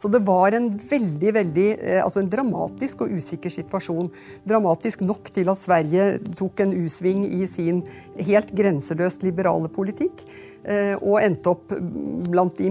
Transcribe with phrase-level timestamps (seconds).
[0.00, 4.08] Så det var en veldig, veldig, eh, altså en dramatisk og usikker situasjon.
[4.48, 6.06] Dramatisk nok til at Sverige
[6.38, 7.82] tok en U-sving i sin
[8.16, 10.24] helt grenseløst liberale politikk.
[10.60, 11.72] Eh, og endte opp
[12.28, 12.68] blant de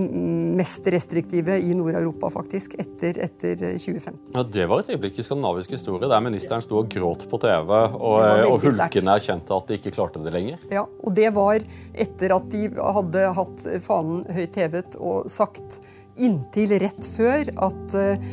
[0.58, 4.20] mest restriktive i Nord-Europa, faktisk, etter, etter 2015.
[4.36, 7.74] Ja, Det var et øyeblikk i skandinavisk historie der ministeren sto og gråt på TV,
[7.98, 10.66] og, og hulkene erkjente at de ikke klarte det lenger.
[10.74, 11.62] Ja, og det var
[11.94, 15.82] etter at de hadde hatt fanen høyt hevet og sagt
[16.20, 18.30] inntil rett før at uh,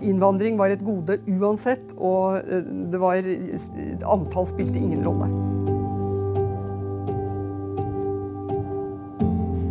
[0.00, 3.32] innvandring var et gode uansett, og uh, det var
[4.10, 5.30] Antall spilte ingen rolle.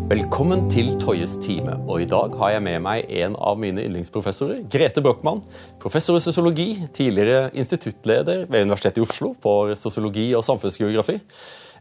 [0.09, 1.75] Velkommen til Toyes time.
[1.85, 5.43] og I dag har jeg med meg en av mine yndlingsprofessorer, Grete Brochmann.
[5.77, 11.19] Professor i sosiologi, tidligere instituttleder ved Universitetet i Oslo på sosiologi og samfunnsgeografi.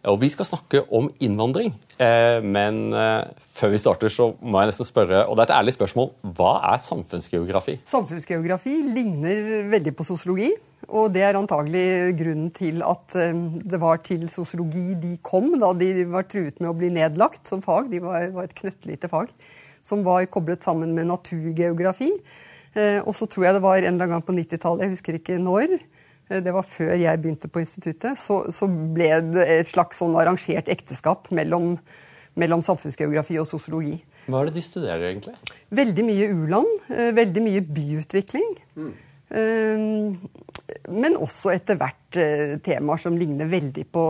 [0.06, 1.72] Og Vi skal snakke om innvandring.
[1.98, 3.26] Eh, men eh,
[3.58, 6.52] før vi starter, så må jeg nesten spørre, og det er et ærlig spørsmål, hva
[6.70, 7.78] er samfunnsgeografi?
[7.88, 10.52] Samfunnsgeografi ligner veldig på sosiologi.
[10.88, 13.34] Og det er antagelig grunnen til at eh,
[13.72, 17.64] det var til sosiologi de kom da de var truet med å bli nedlagt som
[17.64, 17.90] fag.
[17.90, 19.34] De var, et knøttlite fag
[19.82, 22.12] som var koblet sammen med naturgeografi.
[22.78, 25.38] Og så tror jeg det var en eller annen gang på 90-tallet, jeg husker ikke
[25.40, 25.72] når,
[26.28, 30.68] det var før jeg begynte på instituttet, så, så ble det et slags sånn arrangert
[30.72, 31.76] ekteskap mellom,
[32.38, 33.96] mellom, samfunnsgeografi og sosiologi.
[34.28, 35.36] Hva er det de studerer, egentlig?
[35.72, 36.74] Veldig mye u-land.
[36.92, 38.50] Eh, veldig mye byutvikling.
[38.76, 38.94] Mm.
[40.88, 42.16] Men også etter hvert
[42.64, 44.04] temaer som ligner veldig på,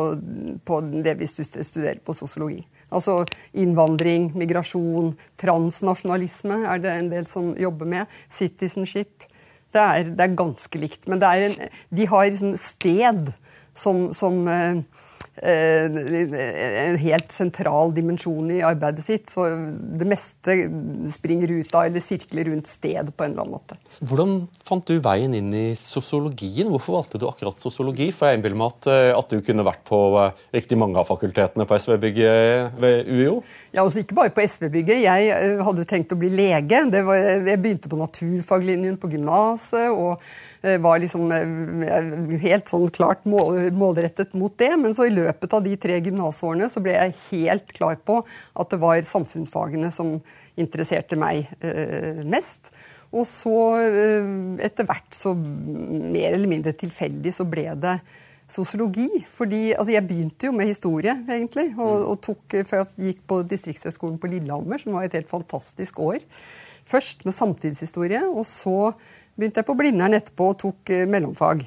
[0.62, 2.60] på det vi studerer på sosiologi.
[2.94, 3.24] Altså
[3.58, 8.20] innvandring, migrasjon, transnasjonalisme er det en del som jobber med.
[8.30, 9.26] Citizenship.
[9.74, 11.08] Det er, det er ganske likt.
[11.10, 11.58] Men en,
[11.94, 13.32] de har liksom sted
[13.78, 14.80] som, som uh,
[15.42, 19.30] en helt sentral dimensjon i arbeidet sitt.
[19.30, 19.46] Så
[19.98, 20.56] det meste
[21.12, 23.78] springer ut av eller sirkler rundt sted på en eller annen måte.
[23.98, 24.34] Hvordan
[24.66, 26.70] fant du veien inn i sosiologien?
[26.72, 28.10] Hvorfor valgte du akkurat sosiologi?
[28.14, 31.08] For jeg innbiller meg at, eh, at, du kunne vært på eh, riktig mange av
[31.08, 33.40] fakultetene på SV-bygget ved UiO?
[33.72, 35.02] Ja, også Ikke bare på SV-bygget.
[35.04, 36.84] Jeg hadde tenkt å bli lege.
[37.08, 39.90] Var, jeg begynte på naturfaglinjen på gymnaset.
[39.90, 40.22] og
[40.57, 44.72] Eh, var liksom eh, helt sånn klart målrettet mot det.
[44.80, 48.70] Men så i løpet av de tre gymnasårene så ble jeg helt klar på at
[48.72, 50.16] det var samfunnsfagene som
[50.58, 52.72] interesserte meg eh, mest.
[53.08, 53.56] Og så
[54.60, 57.94] etter hvert, så mer eller mindre tilfeldig, så ble det
[58.52, 59.08] sosiologi.
[59.32, 61.70] Fordi altså Jeg begynte jo med historie, egentlig.
[61.78, 66.00] Og, og tok, før jeg gikk på Distriktshøgskolen på Lillehammer, som var et helt fantastisk
[66.04, 66.20] år.
[66.88, 68.92] Først med samtidshistorie, og så
[69.38, 71.64] begynte jeg på Blindern etterpå og tok eh, mellomfag.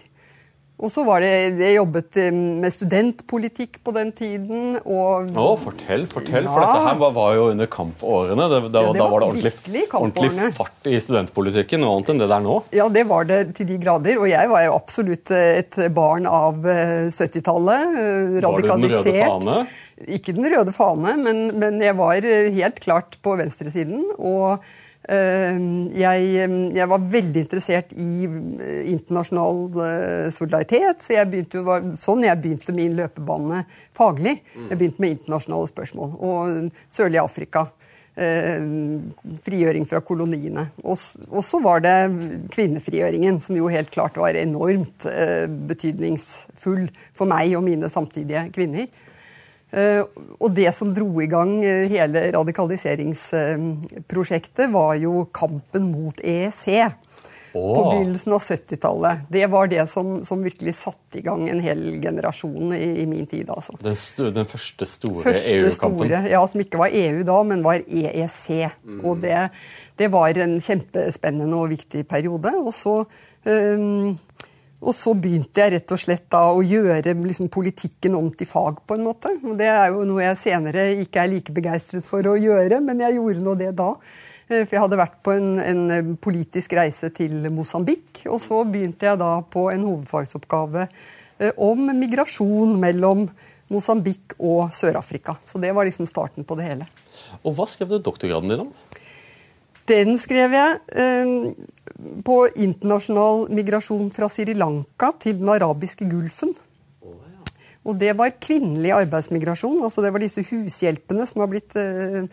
[0.82, 1.30] Og så var det,
[1.62, 4.80] Jeg jobbet eh, med studentpolitikk på den tiden.
[4.82, 6.50] Og, Å, fortell, fortell, ja.
[6.50, 8.48] for dette her var, var jo under kampårene.
[8.50, 12.24] Det, det, ja, det da var det ordentlig, ordentlig, fart i studentpolitikken, noe annet enn
[12.24, 12.58] det der nå.
[12.74, 14.18] Ja, det var det til de grader.
[14.24, 17.98] Og jeg var jo absolutt eh, et barn av 70-tallet.
[18.42, 18.50] Radikalisert.
[18.50, 19.64] Var du den røde fane?
[20.18, 24.08] Ikke den røde fane, men, men jeg var helt klart på venstresiden.
[24.18, 24.66] og
[25.12, 26.28] jeg,
[26.76, 31.04] jeg, var veldig interessert i eh, internasjonal eh, solidaritet.
[31.04, 31.64] så jeg begynte,
[32.00, 33.66] sånn jeg begynte min løpebane
[33.98, 34.38] faglig.
[34.56, 36.18] Jeg begynte med internasjonale spørsmål.
[36.20, 37.68] Og sørlig Afrika.
[39.42, 40.66] frigjøring fra koloniene.
[40.84, 40.98] Og,
[41.48, 41.94] så var det
[42.52, 45.08] kvinnefrigjøringen, som jo helt klart var enormt
[45.72, 48.92] betydningsfull for meg og mine samtidige kvinner.
[49.72, 50.04] Eh,
[50.40, 56.92] og det som dro i gang eh, hele radikaliseringsprosjektet, var jo kampen mot EEC.
[57.54, 57.76] Oh.
[57.76, 59.18] På begynnelsen av 70-tallet.
[59.30, 63.28] Det var det som, som, virkelig satte i gang en hel generasjon i, i min
[63.28, 63.50] tid.
[63.52, 63.76] Altså.
[63.82, 63.96] Den,
[64.36, 66.14] den, første store EU-kampen?
[66.32, 68.72] Ja, Som ikke var EU da, men var EEC.
[68.88, 69.02] Mm.
[69.04, 69.50] Og det,
[70.00, 72.56] det, var en kjempespennende og viktig periode.
[72.56, 74.16] Og så um,
[74.82, 78.82] og så begynte jeg rett og slett da å gjøre liksom, politikken om til fag,
[78.90, 79.30] på en måte.
[79.46, 83.04] Og det er jo noe jeg senere ikke er like begeistret for å gjøre, men
[83.06, 83.92] jeg gjorde nå det da.
[84.50, 89.12] Eh, for jeg hadde vært på en, en politisk reise til Mosambik, og så begynte
[89.12, 93.28] jeg da på en hovedfagsoppgave eh, om migrasjon mellom
[93.72, 95.38] Mosambik og Sør-Afrika.
[95.46, 96.90] Så det var liksom starten på det hele.
[97.46, 98.74] Og Hva skrev du doktorgraden din om?
[99.90, 101.32] Den skrev jeg eh,
[102.26, 106.54] på internasjonal migrasjon fra Sri Lanka til den arabiske Gulfen.
[107.82, 109.80] Og det var kvinnelig arbeidsmigrasjon.
[109.84, 112.28] altså Det var disse hushjelpene som har blitt eh,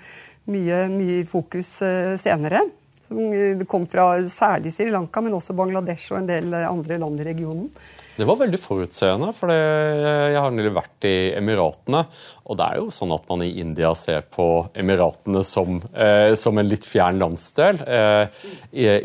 [0.53, 2.67] mye, mye fokus eh, senere.
[3.09, 7.31] Som kom fra særlig Sri Lanka, men også Bangladesh og en del andre land i
[7.31, 7.71] regionen.
[8.19, 12.01] Det var veldig forutseende, for jeg har nylig vært i Emiratene.
[12.51, 16.59] Og det er jo sånn at man i India ser på Emiratene som, eh, som
[16.59, 17.79] en litt fjern landsdel.
[17.87, 18.43] Eh,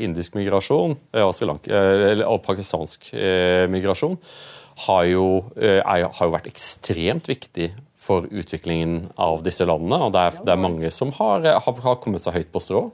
[0.02, 4.18] indisk migrasjon eh, og, eh, pakistansk eh, migrasjon
[4.88, 5.28] har jo,
[5.62, 10.08] eh, er, har jo vært ekstremt viktig for utviklingen av disse landene.
[10.08, 12.88] Og det er, det er mange som har, har, har kommet seg høyt på strå.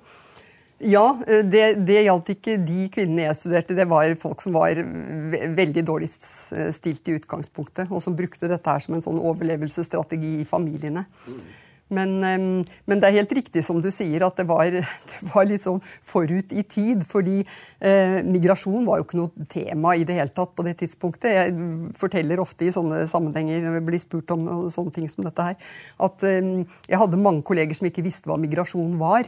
[0.80, 3.76] Ja, eh, det, det, gjaldt ikke de kvinnene jeg studerte.
[3.76, 4.80] Det var folk som var
[5.60, 10.48] veldig dårlig stilt i utgangspunktet, og som brukte dette her som en sånn overlevelsesstrategi i
[10.48, 11.06] familiene.
[11.90, 14.70] Men, men, det er helt riktig som du sier, at det var,
[15.12, 17.04] det var litt sånn forut i tid.
[17.10, 21.34] Fordi eh, migrasjon var jo ikke noe tema i det hele tatt på det tidspunktet.
[21.34, 25.50] Jeg forteller ofte i sånne sammenhenger når jeg blir spurt om sånne ting som dette
[25.50, 25.74] her,
[26.06, 26.54] at eh,
[26.88, 29.28] jeg hadde mange kolleger som ikke visste hva migrasjon var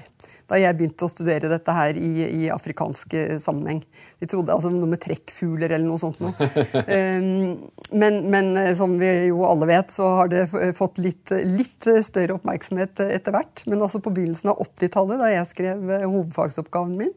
[0.51, 2.09] da jeg begynte å studere dette her i,
[2.43, 3.79] i afrikansk eh, sammenheng.
[4.19, 6.33] De trodde altså noe med trekkfugler eller noe sånt noe.
[6.75, 7.53] um,
[8.01, 12.35] men, men, eh, som vi jo alle vet, så har det fått litt, litt større
[12.39, 13.63] oppmerksomhet etter hvert.
[13.71, 17.15] Men altså på begynnelsen av 80-tallet, da jeg skrev eh, hovedfagsoppgaven min,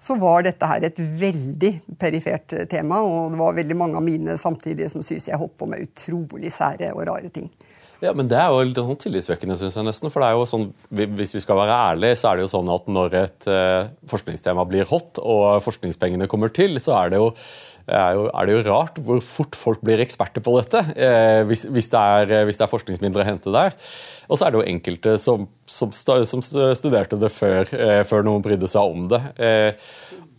[0.00, 4.38] så var dette her et veldig perifert tema, og det var veldig mange av mine
[4.40, 7.50] samtidige som syntes jeg holdt på med utrolig sære og rare ting.
[8.00, 10.12] Ja, men Det er jo litt sånn tillitvekkende, synes jeg nesten.
[10.12, 12.70] For det er jo sånn, Hvis vi skal være ærlige, så er det jo sånn
[12.72, 17.28] at når et uh, forskningstema blir hot, og forskningspengene kommer til, så er det jo,
[17.90, 20.82] er, jo, er det jo rart hvor fort folk blir eksperter på dette.
[20.96, 23.76] Eh, hvis, hvis, det er, hvis, det er, forskningsmidler å hente der.
[24.30, 28.44] Og så er det jo enkelte som, som, som studerte det før, eh, før, noen
[28.44, 29.20] brydde seg om det.
[29.42, 29.90] Eh,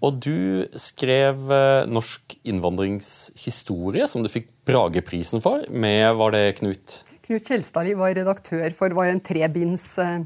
[0.01, 7.01] og du skrev eh, norsk innvandringshistorie, som du fikk Brageprisen for, med Var det Knut?
[7.31, 10.23] Knut Kjeldstadli var redaktør for var en trebinds eh,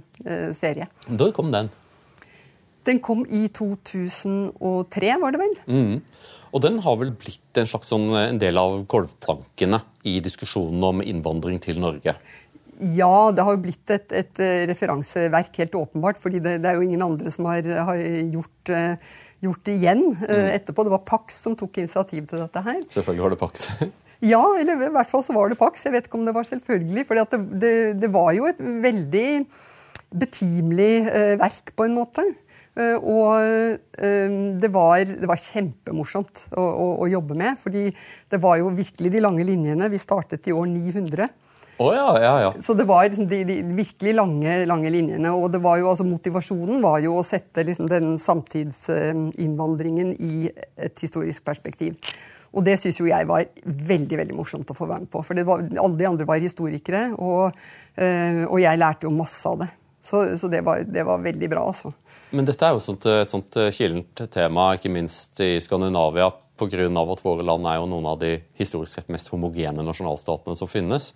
[0.58, 0.88] serie.
[1.06, 1.68] Da kom den?
[2.86, 5.54] Den kom i 2003, var det vel?
[5.70, 6.00] Mm.
[6.50, 11.04] Og den har vel blitt en slags sånn, en del av golvplankene i diskusjonen om
[11.06, 12.16] innvandring til Norge?
[12.96, 16.18] Ja, det har jo blitt et, et eh, referanseverk, helt åpenbart.
[16.22, 18.02] fordi det, det, er jo ingen andre som har, har
[18.34, 18.74] gjort,
[19.46, 20.88] gjort, det igjen uh, etterpå.
[20.88, 22.82] Det var Pax som tok initiativ til dette her.
[22.98, 23.70] Selvfølgelig var det Pax.
[24.26, 25.86] Ja, eller i hvert fall så var det Pax.
[25.86, 27.06] Jeg vet ikke om det var selvfølgelig.
[27.08, 29.28] For det, det, det, var jo et veldig
[30.16, 32.26] betimelig eh, verk, på en måte.
[32.76, 37.56] Uh, og uh, det, var, det, var, kjempemorsomt å, å, å, jobbe med.
[37.56, 39.88] fordi det var jo virkelig de lange linjene.
[39.94, 41.30] Vi startet i år 900.
[41.78, 42.52] Oh, ja, ja, ja.
[42.64, 45.32] Så det var liksom de, de, virkelig lange, lange, linjene.
[45.36, 51.04] Og det var jo, altså, motivasjonen var jo å sette liksom, den samtidsinnvandringen i et
[51.04, 51.96] historisk perspektiv.
[52.56, 55.24] Og det syns jo jeg var veldig veldig morsomt å få være med på.
[55.28, 57.58] For var, alle de andre var historikere, og,
[58.00, 59.70] øh, og, jeg lærte jo masse av det.
[60.06, 61.90] Så, så det, var, det, var, veldig bra, altså.
[62.38, 66.88] Men dette er jo sånt, et sånt eh, kilent tema, ikke minst i Skandinavia, pga.
[66.88, 71.10] at våre land er jo noen av de historisk sett mest homogene nasjonalstatene som finnes.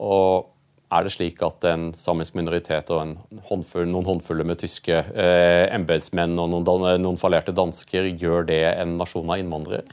[0.00, 0.48] Og
[0.96, 3.16] er det slik at en samisk minoritet og
[3.50, 8.96] håndfull, noen håndfulle med tyske eh, embetsmenn og noen, noen fallerte dansker gjør det en
[9.00, 9.84] nasjon av innvandrere?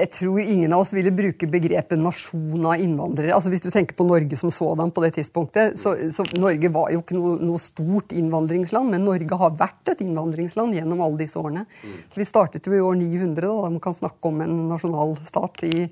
[0.00, 3.34] Jeg tror ingen av oss ville bruke begrepet 'nasjon av innvandrere'.
[3.36, 6.90] Altså Hvis du tenker på Norge som sådan på det tidspunktet, så, så Norge var
[6.94, 11.38] jo ikke noe, noe, stort innvandringsland, men Norge har vært et innvandringsland gjennom alle disse
[11.38, 11.66] årene.
[12.08, 15.64] Så Vi startet jo i år 900, da, da man kan snakke om en nasjonalstat
[15.68, 15.88] i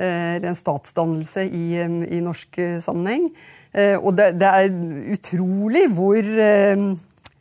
[0.00, 3.26] eller en statsdannelse i, i norsk sammenheng.
[3.76, 6.86] Eh, og det, det, er utrolig hvor eh,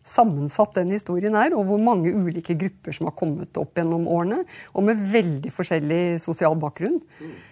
[0.10, 4.42] sammensatt den historien er, og hvor mange ulike grupper som har kommet opp gjennom årene,
[4.74, 7.00] og med veldig forskjellig sosial bakgrunn.
[7.22, 7.49] Eh,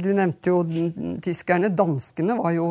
[0.00, 0.60] du nevnte jo
[1.22, 1.70] tyskerne.
[1.76, 2.66] Danskene var jo,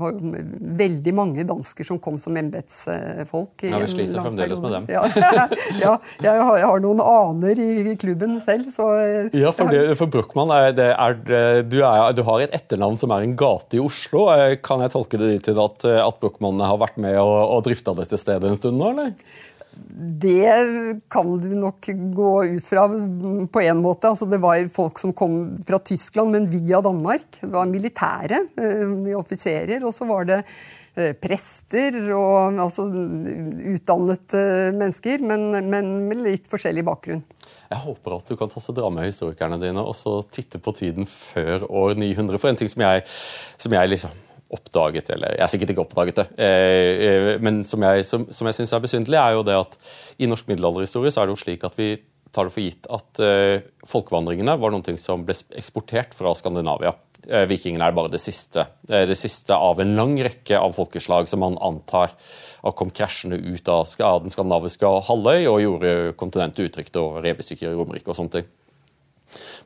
[0.00, 0.32] var jo,
[0.80, 3.66] veldig mange dansker som kom som embetsfolk.
[3.66, 4.88] Ja, Vi sliter fremdeles med dem.
[4.92, 5.04] Ja,
[5.82, 8.88] ja jeg, har, jeg, har, noen aner i klubben selv, så
[9.36, 11.18] Ja, for, det, for Brochmann, er, det, er,
[11.64, 14.28] du, er, du, har et etternavn som er en gate i Oslo.
[14.34, 17.94] Eh, kan jeg tolke det til at, at Brochmann har vært med og, og drifta
[17.98, 19.14] dette stedet en stund nå, eller?
[20.22, 20.52] Det
[21.08, 22.86] kan du nok gå ut fra
[23.52, 24.10] på en måte.
[24.10, 27.40] Altså, det var folk som kom fra Tyskland, men via Danmark.
[27.40, 28.42] Det var militære,
[28.90, 29.84] med offiserer.
[29.86, 32.88] Og så var det uh, prester og altså,
[33.74, 34.46] utdannede
[34.78, 37.22] mennesker, men, men, med litt forskjellig bakgrunn.
[37.70, 41.94] Jeg håper at du kan dra med historikerne dine og titte på tiden før år
[41.94, 42.40] 900.
[42.40, 43.06] For en ting som jeg,
[43.60, 44.18] som jeg liksom
[44.54, 48.58] oppdaget, eller jeg har sikkert ikke oppdaget det, eh, eh, men som jeg, som, jeg
[48.58, 49.76] syns er besynderlig, er jo det at
[50.18, 51.92] i norsk middelalderhistorie så er det jo slik at vi
[52.30, 53.56] tar det for gitt at uh,
[53.90, 56.92] folkevandringene var noe som ble eksportert fra Skandinavia.
[57.24, 61.26] Uh, vikingene er bare det siste, uh, det siste av en lang rekke av folkeslag
[61.26, 62.14] som man antar
[62.78, 67.74] kom krasjende ut av, av den skandinaviske halvøy og gjorde kontinentet utrygt og revestykker i
[67.74, 68.50] Romerike og sånne ting.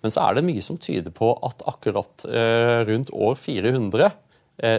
[0.02, 4.16] Men så er det mye som tyder på at akkurat eh, rundt år 400 eh,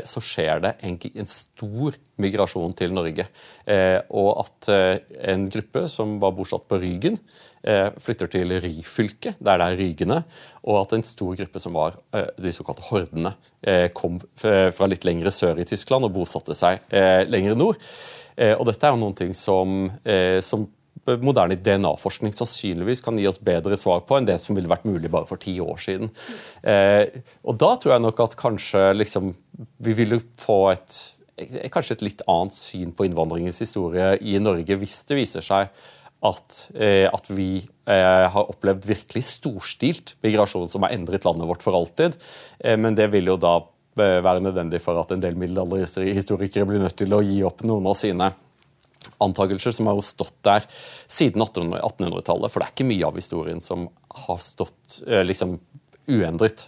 [0.08, 3.26] så skjer det en, en, stor migrasjon til Norge.
[3.68, 7.18] Eh, og at eh, en gruppe som var bosatt på Rygen,
[7.68, 10.22] eh, flytter til Ryfylke, der det er Rygene.
[10.64, 13.36] Og at en stor gruppe som var eh, de såkalte hordene,
[13.98, 16.84] kom fra litt lengre sør i Tyskland og bosatte seg
[17.26, 17.80] lenger nord.
[18.38, 19.88] og dette er jo noen ting som,
[20.46, 20.68] som
[21.22, 25.12] moderne DNA-forskning sannsynligvis kan gi oss bedre svar på enn det som ville vært mulig
[25.14, 26.10] bare for ti år siden.
[26.66, 29.36] Eh, og da tror jeg nok at kanskje liksom,
[29.86, 31.02] vi ville få et
[31.68, 35.74] kanskje et litt annet syn på innvandringens historie i Norge hvis det viser seg
[36.26, 41.66] at, eh, at vi eh, har opplevd virkelig storstilt migrasjon som har endret landet vårt
[41.66, 42.16] for alltid.
[42.60, 46.82] Eh, men det vil jo da eh, være nødvendig for at en del middelalderhistorikere blir
[46.82, 48.32] nødt til å gi opp noen av sine
[49.24, 50.66] antakelser som har jo stått der
[51.08, 52.52] siden 1800-tallet.
[52.52, 53.88] For det er ikke mye av historien som
[54.26, 55.58] har stått eh, liksom,
[56.08, 56.68] uendret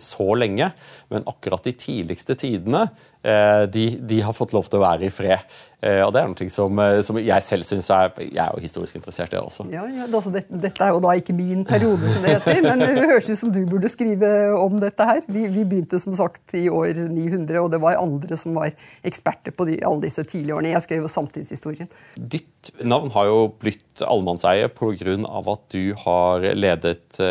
[0.00, 0.70] så lenge.
[1.12, 2.86] Men akkurat de tidligste tidene
[3.24, 5.44] Eh, de, de, har fått lov til å være i fred.
[5.78, 8.62] Eh, og det er noe som, eh, som jeg selv syns er Jeg er jo
[8.64, 9.66] historisk interessert i det også.
[9.70, 12.82] Ja, ja, altså dette, dette er jo da ikke min periode, som det heter, men
[12.82, 15.22] det høres ut som du burde skrive om dette her.
[15.28, 18.74] Vi, vi, begynte som sagt i år 900, og det var andre som var
[19.06, 20.74] eksperter på de, alle disse tidlige årene.
[20.74, 21.94] Jeg skrev jo samtidshistorien.
[22.18, 25.14] Ditt navn har jo blitt allemannseie pga.
[25.52, 27.22] at du har ledet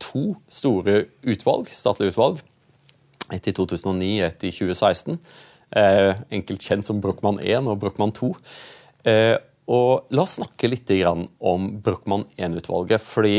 [0.00, 2.40] to store utvalg, statlige utvalg
[3.34, 5.18] et i 2009, et i 2016.
[5.78, 8.32] Eh, enkelt kjent som Brochmann 1 og Brochmann 2.
[9.10, 9.36] Eh,
[9.70, 13.36] og la oss snakke litt om Brochmann 1-utvalget, fordi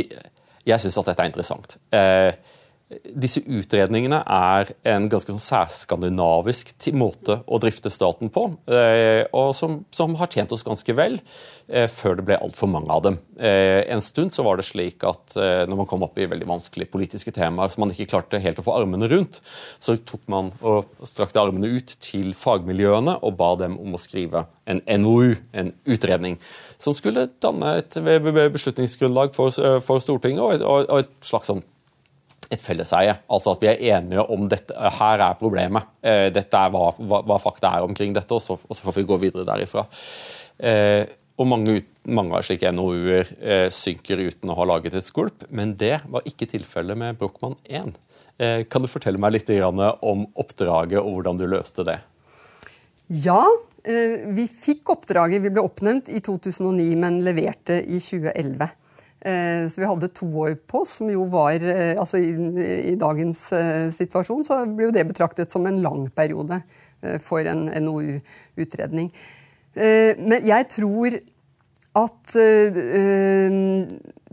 [0.67, 1.75] jeg syns at dette er interessant.
[1.91, 2.31] Eh,
[2.91, 9.81] disse utredningene er en ganske sånn særskandinavisk måte å drifte staten på, eh, og som,
[9.95, 11.19] som har tjent oss ganske vel
[11.67, 13.19] eh, før det ble altfor mange av dem.
[13.39, 16.91] Eh, en stund så var det slik at når man kom opp i veldig vanskelige
[16.91, 19.39] politiske temaer som man ikke klarte helt å få armene rundt,
[19.79, 24.45] så tok man og strakte armene ut til fagmiljøene og ba dem om å skrive
[24.69, 26.37] en NOU, en utredning,
[26.81, 31.63] som skulle danne et beslutningsgrunnlag for, for Stortinget og et, og et slags sånn
[32.51, 33.15] et felleseie.
[33.31, 34.75] Altså at vi er enige om dette.
[34.99, 35.87] Her er problemet.
[36.03, 38.99] Eh, dette er hva, hva, hva fakta er omkring dette, og så, og så, får
[38.99, 39.85] vi gå videre derifra.
[40.59, 41.05] Eh,
[41.41, 41.79] og mange,
[42.11, 46.27] mange av slike NOU-er eh, synker uten å ha laget et skulp, men det var
[46.29, 47.95] ikke tilfellet med Brochmann 1.
[48.41, 51.97] Eh, kan du fortelle meg litt om oppdraget og hvordan du løste det?
[53.23, 53.41] Ja,
[53.83, 55.41] eh, vi fikk oppdraget.
[55.43, 58.69] Vi ble oppnevnt i 2009, men leverte i 2011.
[59.21, 62.31] Eh, så vi hadde to år på oss, som jo var eh, altså i,
[62.89, 66.61] i, dagens eh, situasjon så blir jo det betraktet som en lang periode
[67.21, 69.07] for en NOU-utredning.
[69.73, 71.15] Men jeg tror
[71.97, 72.33] at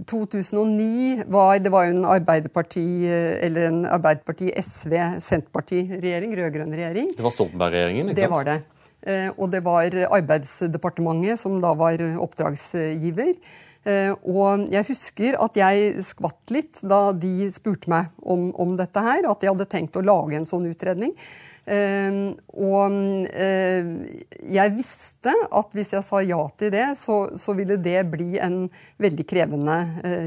[0.04, 4.92] 2009 var Det var jo en Arbeiderparti eller en Arbeiderparti, SV,
[5.24, 7.08] Senterparti-regjering, rød-grønn regjering.
[7.16, 8.12] Det var Stoltenberg-regjeringen?
[8.12, 8.28] ikke sant?
[8.28, 9.32] Det var det.
[9.38, 13.32] Og det var Arbeidsdepartementet som da var oppdragsgiver.
[13.88, 19.04] Eh, og jeg husker at jeg skvatt litt da de spurte meg om, om dette
[19.04, 21.14] her, at de hadde tenkt å lage en sånn utredning.
[21.68, 22.94] Uh, og
[23.28, 23.88] uh,
[24.48, 28.62] jeg visste at hvis jeg sa ja til det, så, så ville det bli en
[29.04, 29.76] veldig krevende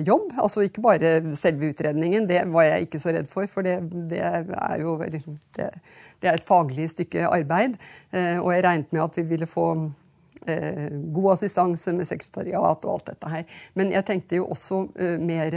[0.05, 0.35] jobb.
[0.37, 3.79] Altså ikke bare selve utredningen, det var jeg ikke så redd for, for det,
[4.11, 5.23] det er jo det,
[5.57, 5.71] det,
[6.27, 7.79] er et faglig stykke arbeid.
[8.13, 9.89] og jeg regnet med at vi ville få eh,
[11.13, 13.47] god assistanse med sekretariat og alt dette her.
[13.77, 15.55] Men jeg tenkte jo også eh, mer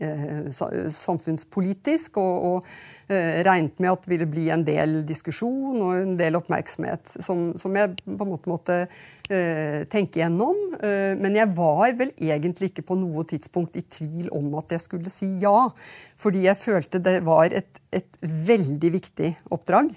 [0.00, 0.50] eh,
[0.94, 6.16] samfunnspolitisk, og, og eh, regnet med at det ville bli en del diskusjon og en
[6.20, 10.56] del oppmerksomhet som, som jeg på en måte måtte eh, tenke gjennom.
[10.80, 14.86] Eh, men jeg var vel egentlig ikke på noe tidspunkt i tvil om at jeg
[14.86, 15.70] skulle si ja.
[16.20, 19.92] Fordi jeg følte det var et, et veldig viktig oppdrag.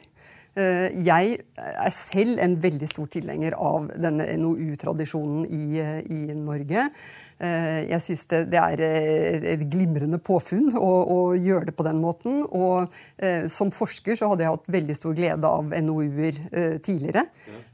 [0.58, 6.88] Eh, jeg er selv en veldig stor tilhenger av denne NOU-tradisjonen i, i, Norge.
[7.38, 8.82] Eh, jeg syns det, det, er
[9.54, 12.40] et glimrende påfunn å, å, gjøre det på den måten.
[12.48, 12.88] Og
[13.22, 16.42] eh, som forsker så hadde jeg hatt veldig stor glede av NOU-er
[16.82, 17.28] tidligere.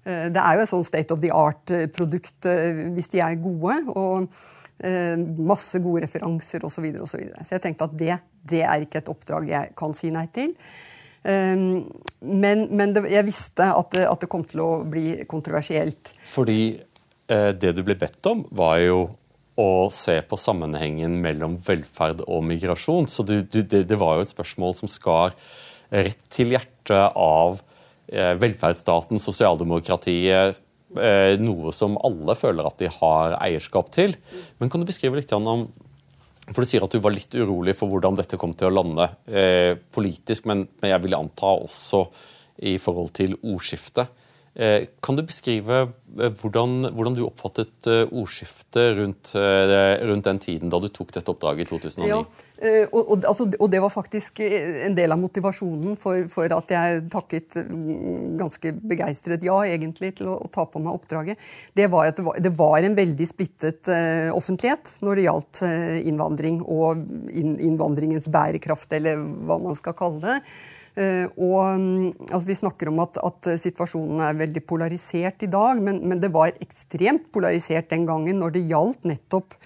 [0.03, 2.49] Det er jo et sånn state of the art-produkt
[2.91, 3.77] hvis de er gode.
[3.95, 4.27] og
[5.47, 6.73] masse gode referanser osv.
[6.73, 7.45] Så, videre, og så, videre.
[7.45, 8.17] så jeg tenkte at det,
[8.51, 10.51] det er ikke et oppdrag jeg kan si nei til.
[11.23, 11.83] Ehm,
[12.19, 16.13] men, men det, jeg visste at det, at det, kom til å bli kontroversielt.
[16.27, 19.05] Fordi eh, det du ble bedt om, var jo
[19.59, 23.07] å se på sammenhengen mellom velferd og migrasjon.
[23.11, 25.35] Så du, du, det, det, var jo et spørsmål som skar
[25.93, 27.61] rett til hjertet av
[28.09, 30.57] eh, velferdsstaten, sosialdemokratiet,
[30.97, 34.17] eh, noe som alle føler at de har eierskap til.
[34.57, 35.67] Men kan du beskrive litt om
[36.49, 39.07] For Du sier at du var litt urolig for hvordan dette kom til å lande
[39.31, 42.03] eh, politisk, men, men, jeg vil anta også
[42.67, 44.11] i forhold til ordskiftet.
[44.55, 50.69] Eh, kan du beskrive eh, hvordan, hvordan du oppfattet eh, ordskiftet rundt, rundt, den tiden
[50.69, 52.09] da du tok dette oppdraget i 2009?
[52.11, 52.19] Ja,
[52.91, 57.01] og, og, altså, og, det var faktisk en del av motivasjonen for, for at jeg
[57.11, 61.41] takket mm, ganske begeistret ja egentlig til å, å, ta på meg oppdraget.
[61.73, 65.63] Det var at det var, det var en veldig splittet uh, offentlighet når det gjaldt
[66.13, 67.01] innvandring og
[67.33, 70.39] inn, innvandringens bærekraft, eller hva man skal kalle det.
[70.93, 75.81] Eh, og mm, altså, Vi snakker om at, at, situasjonen er veldig polarisert i dag,
[75.81, 79.57] men, men det var ekstremt polarisert den gangen når det gjaldt nettopp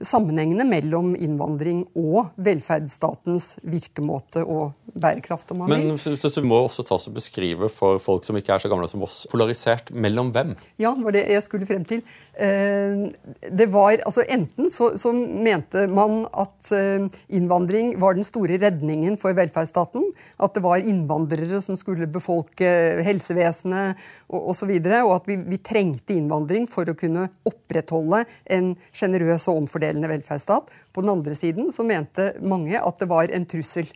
[0.00, 5.50] sammenhengene mellom innvandring og velferdsstatens virkemåte og bærekraft.
[5.52, 8.64] om man Men så, så må også ta og beskrive for folk som ikke er
[8.64, 10.54] så gamle som oss, polarisert mellom hvem?
[10.80, 12.02] Ja, det var det jeg skulle frem til.
[12.34, 13.10] Eh,
[13.50, 19.18] det var, altså Enten så, så mente man at eh, innvandring var den store redningen
[19.20, 20.08] for velferdsstaten.
[20.40, 22.70] At det var innvandrere som skulle befolke
[23.06, 24.48] helsevesenet osv.
[24.50, 29.46] Og, så videre, og at vi, vi trengte innvandring for å kunne opprettholde en sjenerøs
[29.48, 30.70] og omfordelende velfungerende velferdsstat.
[30.92, 33.86] På den andre siden så mente mange at det var en trussel.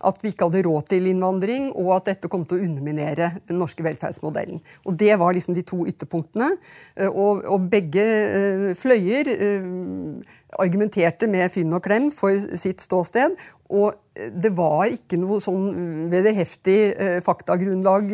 [0.00, 3.58] At vi ikke hadde råd til innvandring, og at dette kom til å underminere den
[3.58, 4.60] norske velferdsmodellen.
[4.86, 6.52] Og Det var liksom de to ytterpunktene.
[6.96, 10.22] Eh, og, og begge uh, fløyer uh,
[10.62, 13.34] argumenterte med fynn og klem for sitt ståsted.
[13.74, 13.98] Og
[14.34, 18.10] det var ikke noe sånn vederheftig eh, faktagrunnlag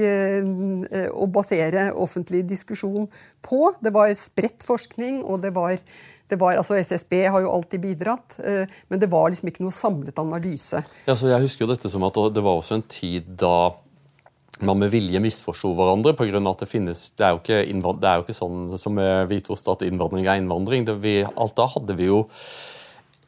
[1.14, 3.06] å basere offentlig diskusjon
[3.44, 3.60] på.
[3.80, 5.78] Det var spredt forskning, og det var
[6.28, 9.74] det var, altså SSB har jo alltid bidratt, eh, men det var liksom ikke noe
[9.74, 10.80] samlet analyse.
[11.04, 13.74] Ja, så jeg husker jo dette som at Det var også en tid da
[14.64, 16.14] man med vilje misforsto hverandre.
[16.16, 17.60] På grunn av at Det finnes, det er jo ikke,
[18.00, 20.86] det er jo ikke sånn som med hvitost at innvandring er innvandring.
[20.88, 22.24] Det vi, alt da hadde vi jo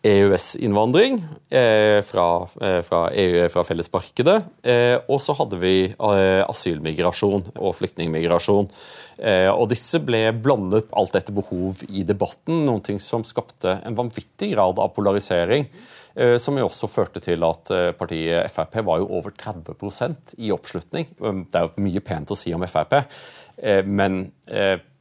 [0.02, 1.18] EØS-innvandring
[1.50, 4.36] eh, fra, eh, fra, EU, fra fellesmarkedet.
[4.62, 8.70] Eh, og så hadde vi eh, asylmigrasjon og flyktningmigrasjon.
[9.18, 13.98] Eh, og disse ble blandet alt etter behov i debatten, noen ting som skapte en
[13.98, 15.68] vanvittig grad av polarisering.
[16.16, 21.10] Eh, som jo også førte til at partiet Frp var jo over 30% i oppslutning.
[21.16, 23.00] Det er jo mye pent å si om Frp,
[23.88, 24.26] men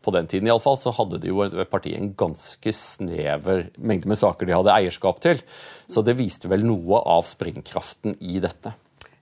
[0.05, 4.11] på den tiden i alle fall, så hadde de jo partiet en ganske snever mengde
[4.11, 5.41] med saker de hadde eierskap til.
[5.89, 8.75] Så det viste vel noe av springkraften i dette.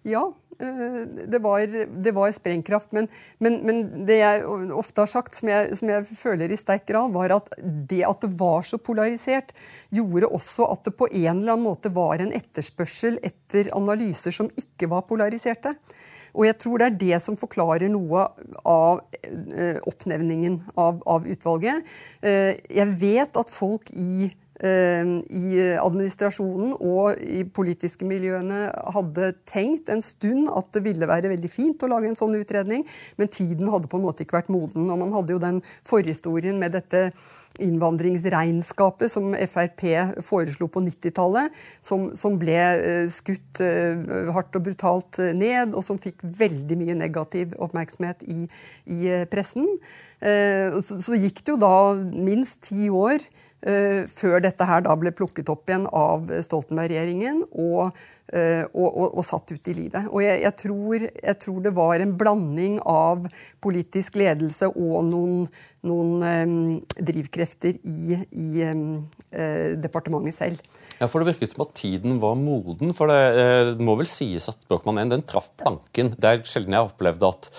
[0.04, 0.26] Ja,
[1.30, 1.64] det var,
[2.04, 2.92] det var sprengkraft.
[2.96, 3.10] Men,
[3.44, 4.44] men, men, det jeg
[4.76, 8.24] ofte har sagt, som jeg, som jeg, føler i sterk grad, var at det at
[8.24, 9.54] det var så polarisert,
[9.94, 14.52] gjorde også at det på en eller annen måte var en etterspørsel etter analyser som
[14.60, 15.74] ikke var polariserte.
[16.34, 18.26] Og jeg tror det er det som forklarer noe
[18.66, 21.86] av eh, oppnevningen av, av utvalget.
[22.26, 29.92] Eh, jeg vet at folk i eh, i administrasjonen og i politiske miljøene hadde tenkt
[29.92, 32.86] en stund at det ville være veldig fint å lage en sånn utredning,
[33.20, 34.88] men tiden hadde på en måte ikke vært moden.
[34.88, 37.10] Og man hadde jo den forhistorien med dette
[37.62, 39.84] innvandringsregnskapet som Frp
[40.26, 45.86] foreslo på 90-tallet, som, som, ble uh, skutt uh, hardt og brutalt uh, ned, og
[45.86, 48.48] som fikk veldig mye negativ oppmerksomhet i,
[48.90, 49.68] i pressen.
[50.24, 53.20] Så, så, gikk det jo da minst ti år
[54.08, 57.42] før dette her da ble plukket opp igjen av Stoltenberg-regjeringen.
[57.52, 60.08] og Eh, og, og, og, satt ut i livet.
[60.10, 63.22] Og jeg, jeg, tror, jeg, tror, det var en blanding av
[63.62, 65.44] politisk ledelse og noen,
[65.86, 66.58] noen um,
[66.98, 69.04] drivkrefter i, i um,
[69.36, 70.66] uh, departementet selv.
[70.98, 72.94] Ja, for Det virket som at tiden var moden.
[72.98, 73.22] For det,
[73.78, 76.16] det må vel sies at Brochmann 1 den traff planken.
[76.18, 77.52] Det er sjelden jeg har opplevd at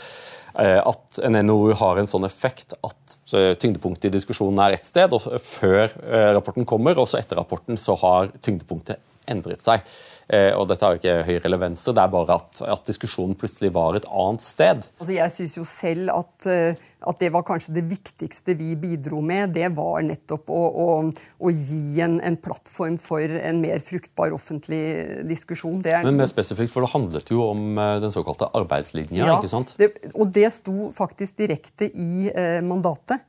[0.55, 3.15] at en NOU har en sånn effekt at
[3.59, 5.91] tyngdepunktet i diskusjonen er ett sted, og før
[6.37, 9.83] rapporten kommer, og så etter rapporten så har tyngdepunktet endret seg.
[10.33, 13.37] Eh, og dette har jo ikke høyre eller venstre, det er bare at, at diskusjonen
[13.39, 14.85] plutselig var et annet sted.
[14.97, 19.21] Altså jeg syns jo selv at, eh, at, det var kanskje det viktigste vi bidro
[19.25, 19.53] med.
[19.57, 20.89] Det var nettopp å, å,
[21.45, 24.83] å gi en, en, plattform for en mer fruktbar offentlig
[25.29, 25.83] diskusjon.
[25.85, 29.53] Er, Men mer spesifikt, for det handlet jo om eh, den såkalte arbeidslinja, ja, ikke
[29.53, 29.77] sant?
[29.81, 33.21] Det, og det sto faktisk direkte i eh, mandatet.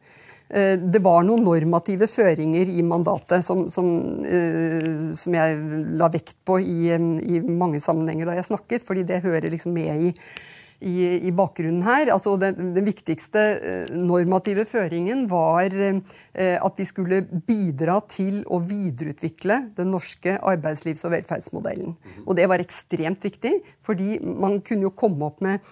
[0.50, 3.88] Eh, det var noen normative føringer i mandatet som, som,
[4.22, 9.24] uh, som jeg la vekt på i, i, mange sammenhenger da jeg snakket, fordi det
[9.26, 10.12] hører liksom med i,
[10.86, 10.94] i,
[11.26, 12.14] i bakgrunnen her.
[12.14, 19.62] Altså den, den, viktigste uh, normative føringen var at vi skulle bidra til å videreutvikle
[19.80, 21.96] den norske arbeidslivs- og velferdsmodellen.
[22.28, 25.64] Og det var ekstremt viktig, fordi man kunne jo komme opp med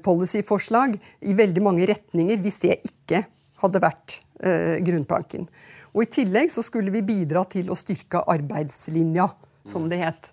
[0.00, 0.94] policyforslag
[1.28, 3.26] i veldig mange retninger hvis det ikke
[3.62, 5.48] hadde vært eh, grunnplanken.
[5.96, 9.30] Og I tillegg så skulle vi bidra til å styrke arbeidslinja,
[9.66, 10.32] som det het.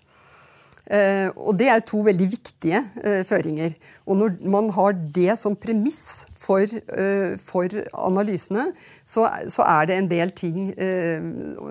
[0.84, 3.72] Eh, og Det er to veldig viktige eh, føringer.
[4.04, 8.66] Og Når man har det som premiss for, eh, for analysene,
[9.04, 11.24] så, så, er det en del ting eh,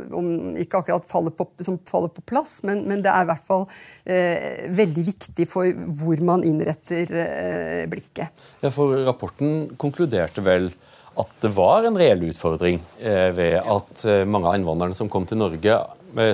[0.09, 3.45] om ikke akkurat faller på, som faller på plass, men, men, det er i hvert
[3.45, 3.67] fall
[4.05, 5.69] eh, veldig viktig for
[6.01, 8.33] hvor man innretter eh, blikket.
[8.65, 10.71] Ja, for Rapporten konkluderte vel
[11.19, 15.75] at det var en reell utfordring ved at mange av innvandrerne som kom til Norge,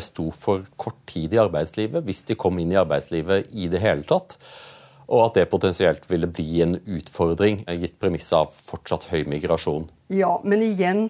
[0.04, 4.08] sto for kort tid i arbeidslivet, hvis de kom inn i arbeidslivet i det hele
[4.08, 4.38] tatt.
[5.10, 9.88] Og at det potensielt ville bli en utfordring, gitt premisset av fortsatt høy migrasjon.
[10.14, 11.10] Ja, men igjen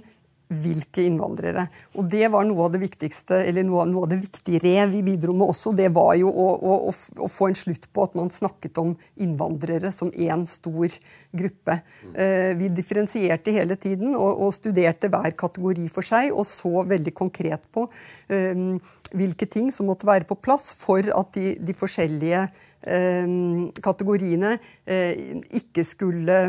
[0.50, 1.68] hvilke innvandrere.
[1.94, 5.36] Og Det var noe av det viktigste, eller noe, noe av det viktigere vi bidro
[5.38, 5.76] med også.
[5.78, 9.92] Det var jo å, å, å, få en slutt på at man snakket om innvandrere
[9.94, 10.90] som én stor
[11.38, 11.80] gruppe.
[12.14, 17.14] Eh, vi differensierte hele tiden og, og, studerte hver kategori for seg, og så veldig
[17.14, 17.86] konkret på
[18.34, 18.66] eh,
[19.14, 22.42] hvilke ting som måtte være på plass for at de, de forskjellige
[22.90, 23.38] eh,
[23.86, 24.58] kategoriene
[24.90, 26.42] eh, ikke skulle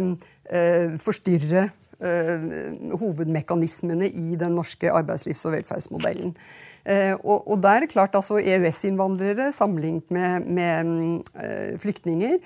[0.49, 1.69] eh, forstyrre
[2.01, 6.33] hovedmekanismene i den norske arbeidslivs- og velferdsmodellen.
[6.89, 10.87] Eh, og, og der er det klart altså EØS-innvandrere sammenlignet med, med
[11.37, 12.39] uh, flyktninger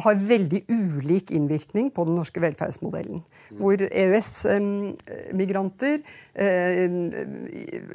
[0.00, 3.20] har veldig ulik innvirkning på den norske velferdsmodellen.
[3.58, 6.00] Hvor EØS-migranter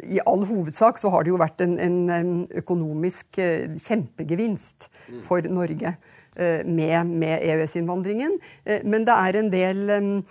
[0.05, 3.41] i all hovedsak så har det jo vært en, en økonomisk
[3.81, 4.93] kjempegevinst
[5.25, 5.97] for Norge
[6.37, 8.37] med, med EØS-innvandringen.
[8.85, 10.21] Men det er en del Eh,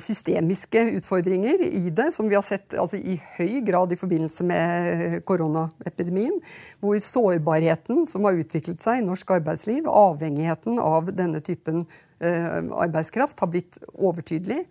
[0.00, 5.18] systemiske utfordringer i det, som vi har sett altså, i høy grad i forbindelse med
[5.28, 6.38] koronaepidemien.
[6.80, 11.84] Hvor sårbarheten som har utviklet seg i norsk arbeidsliv, avhengigheten av denne typen
[12.24, 14.64] eh, arbeidskraft, har blitt overtydelig.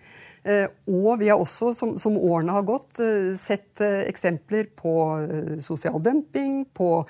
[0.48, 4.94] Eh, og vi har også, som, som årene har gått, eh, sett eh, eksempler på
[5.64, 7.04] sosial dumping, på,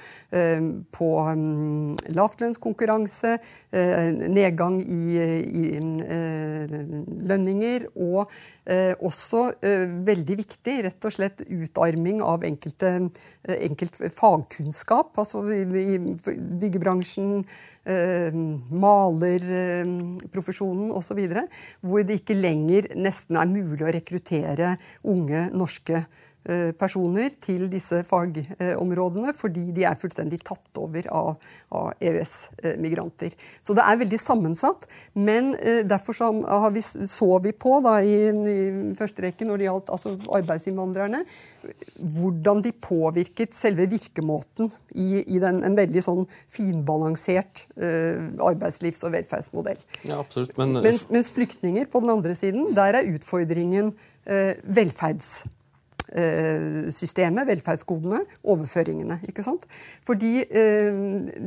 [0.93, 3.37] på um, lavtlønnskonkurranse,
[4.31, 5.79] nedgang i, i
[7.27, 8.31] lønninger og
[9.07, 9.51] også
[10.07, 13.09] veldig viktig, rett og slett utarming av enkelte,
[13.57, 15.09] enkelt fagkunnskap.
[15.19, 15.65] Altså i
[16.63, 17.45] byggebransjen,
[18.83, 21.19] malerprofesjonen osv.
[21.81, 26.05] Hvor det ikke lenger nesten nesten er mulig å rekruttere unge norske
[26.79, 33.35] personer til disse fagområdene, fordi de er fullstendig tatt over av, av EØS-migranter.
[33.61, 34.87] Så det er veldig sammensatt.
[35.17, 36.29] Men eh, derfor så,
[36.73, 38.57] vi, så vi på da, i, i,
[38.97, 41.23] første rekke når det gjaldt altså arbeidsinnvandrerne,
[42.17, 49.13] hvordan de påvirket selve virkemåten i, i den, en veldig sånn finbalansert uh, arbeidslivs- og
[49.17, 49.81] velferdsmodell.
[50.07, 50.55] Ja, absolutt.
[50.59, 50.77] Men...
[50.85, 53.91] Mens, mens, flyktninger på den andre siden, der er utfordringen
[54.27, 55.45] velferds
[56.93, 59.19] systemet, velferdsgodene, overføringene.
[59.27, 59.65] ikke sant?
[60.07, 60.97] Fordi eh,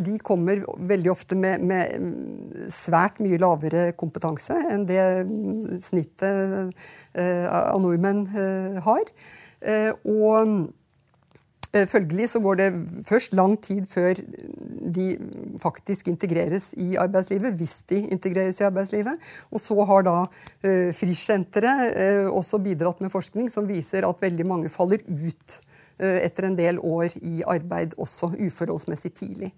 [0.06, 5.04] de kommer veldig ofte med, med, svært mye lavere kompetanse enn det
[5.84, 6.74] snittet
[7.14, 9.14] eh, av nordmenn eh, har.
[10.08, 10.70] Og
[11.70, 12.68] Følgelig så går det
[13.06, 14.18] først lang tid før
[14.90, 15.04] de
[15.62, 19.30] faktisk integreres i arbeidslivet, hvis de integreres i arbeidslivet.
[19.54, 20.16] Og så har da
[20.98, 25.69] Frischsenteret uh, også bidratt med forskning som viser at veldig mange faller ut Eh,
[26.00, 29.50] etter en del år i arbeid også uforholdsmessig tidlig.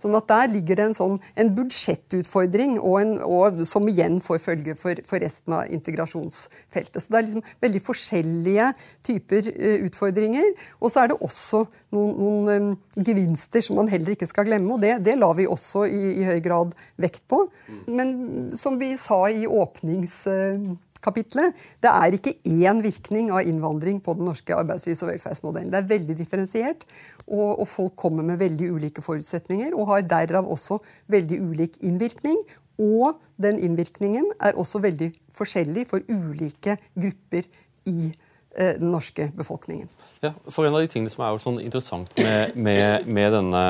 [0.00, 4.40] Sånn at Der ligger det en, sånn, en budsjettutfordring, og, en, og som igjen får
[4.44, 7.00] følge for, for, resten av integrasjonsfeltet.
[7.02, 8.68] Så Det er liksom veldig forskjellige
[9.06, 10.52] typer uh, utfordringer.
[10.80, 11.64] Og så er det også
[11.96, 15.48] noen, noen um, gevinster som man heller ikke skal glemme, og det, det la vi
[15.50, 17.42] også i, i høy grad vekt på.
[17.68, 17.82] Mm.
[17.98, 18.14] Men
[18.58, 20.22] som vi sa i åpnings...
[20.30, 21.56] Uh, kapitlet.
[21.82, 25.70] Det er ikke én virkning av innvandring på den norske arbeidslivs- og velferdsmodellen.
[25.72, 26.86] Det er veldig differensiert,
[27.26, 30.80] og, og, folk kommer med veldig ulike forutsetninger og har derav også
[31.12, 32.40] veldig ulik innvirkning.
[32.80, 37.44] Og den innvirkningen er også veldig forskjellig for ulike grupper
[37.90, 38.10] i
[38.56, 39.90] eh, den norske befolkningen.
[40.24, 43.64] Ja, for En av de tingene som er jo sånn interessant med, med, med denne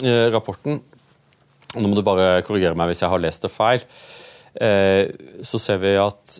[0.00, 0.80] eh, rapporten
[1.74, 3.82] Nå må du bare korrigere meg hvis jeg har lest det feil.
[4.60, 5.10] Eh,
[5.42, 6.36] så ser vi at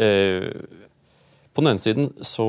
[0.00, 0.48] eh,
[1.52, 2.48] på den ene siden så,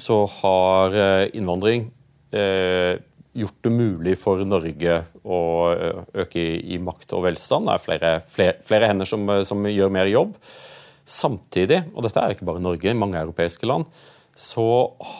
[0.00, 1.90] så har eh, innvandring
[2.32, 5.40] gjort det mulig for Norge å
[6.16, 7.68] øke i, makt og velstand.
[7.68, 10.30] Det er flere, flere, flere hender som, som, gjør mer jobb.
[11.04, 13.84] Samtidig, og dette er ikke bare Norge, mange europeiske land,
[14.32, 14.64] så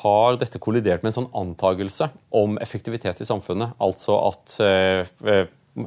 [0.01, 3.77] har dette kollidert med en sånn antagelse om effektivitet i samfunnet.
[3.77, 4.57] Altså at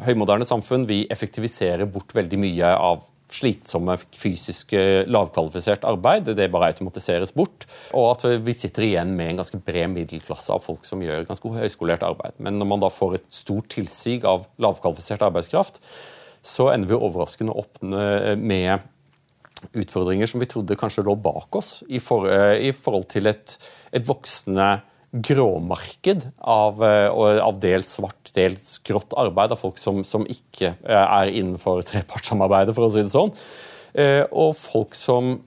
[0.05, 3.03] høymoderne samfunn vi effektiviserer bort veldig mye av
[3.35, 6.29] slitsomme, fysiske, lavkvalifisert arbeid.
[6.37, 7.65] Det bare automatiseres bort.
[7.97, 11.53] Og at vi sitter igjen med en ganske bred middelklasse av folk som gjør ganske
[11.57, 12.37] høyskolert arbeid.
[12.37, 15.81] Men når man da får et stort tilsig av lavkvalifisert arbeidskraft,
[16.45, 18.85] så ender vi overraskende opp med
[19.73, 23.55] utfordringer som vi trodde kanskje lå bak oss, i, i forhold til et,
[23.95, 24.75] et voksende
[25.21, 31.03] gråmarked av, eh, av dels svart, dels grått arbeid av folk som, som ikke eh,
[31.05, 33.31] er innenfor trepartssamarbeidet, for å si det sånn.
[33.95, 35.37] Eh, og folk som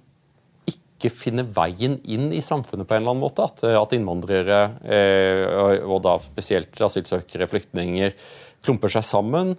[0.68, 3.44] ikke finner veien inn i samfunnet på en eller annen måte.
[3.44, 4.62] At, at innvandrere,
[5.86, 8.16] og da spesielt asylsøkere, flyktninger,
[8.66, 9.52] klumper seg sammen.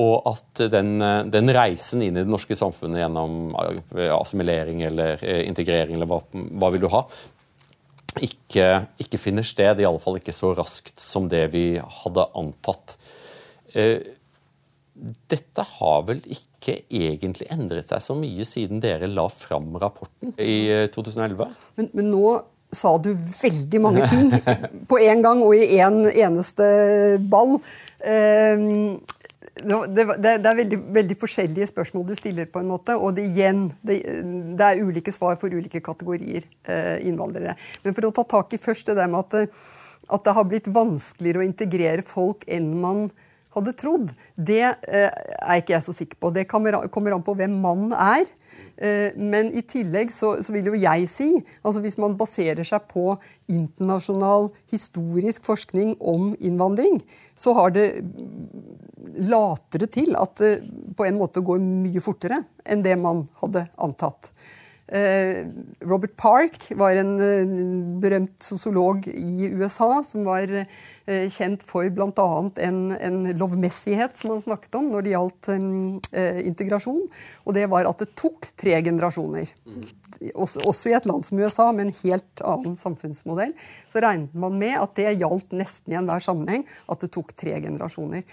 [0.00, 0.94] Og at den,
[1.28, 3.52] den, reisen inn i det norske samfunnet gjennom
[4.14, 7.02] assimilering eller integrering, eller hva, hva vil du ha,
[8.18, 8.68] ikke,
[9.00, 9.80] ikke, finner sted.
[9.80, 12.96] I alle fall ikke så raskt som det vi hadde antatt.
[13.74, 14.00] Eh,
[15.30, 20.88] dette har vel ikke egentlig endret seg så mye siden dere la fram rapporten i
[20.92, 21.46] 2011?
[21.46, 22.24] Eh, men, men nå
[22.70, 24.28] sa du veldig mange ting
[24.90, 26.66] på en gang og i en eneste
[27.30, 27.56] ball.
[27.98, 28.66] Eh,
[29.58, 33.66] det, det, er veldig, veldig, forskjellige spørsmål du stiller, på en måte, og det, igjen,
[33.86, 34.00] det,
[34.58, 37.56] det er ulike svar for ulike kategorier eh, innvandrere.
[37.84, 39.58] Men for å ta tak i først det der med at,
[40.10, 43.08] at det har blitt vanskeligere å integrere folk enn man
[43.56, 46.30] hadde trodd, det eh, er ikke jeg så sikker på.
[46.34, 48.28] Det kommer, an på hvem mannen er.
[48.76, 51.28] Eh, men i tillegg så, så, vil jo jeg si
[51.62, 53.14] altså Hvis man baserer seg på
[53.50, 56.98] internasjonal historisk forskning om innvandring,
[57.34, 57.88] så har det
[59.20, 60.54] latere til at det
[60.96, 64.32] på en måte går mye fortere enn det man hadde antatt.
[64.90, 65.46] Eh,
[65.86, 67.50] Robert Park var en eh,
[68.02, 72.26] berømt sosiolog i USA som var eh, kjent for bl.a.
[72.66, 75.50] En, en lovmessighet som han snakket om når det gjaldt
[76.50, 77.04] integrasjon.
[77.46, 79.52] Og det var at det tok tre generasjoner.
[80.34, 83.54] Også, også i et land som USA med en helt annen samfunnsmodell.
[83.90, 87.60] Så regnet man med at det gjaldt nesten i enhver sammenheng at det tok tre
[87.62, 88.26] generasjoner.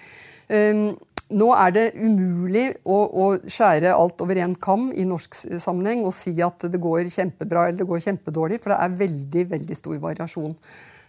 [0.48, 0.96] Um,
[1.36, 6.16] nå er det umulig å, å skjære alt over én kam i norsk sammenheng og
[6.16, 9.98] si at det går kjempebra eller det går kjempedårlig, for det er veldig, veldig stor
[10.06, 10.56] variasjon.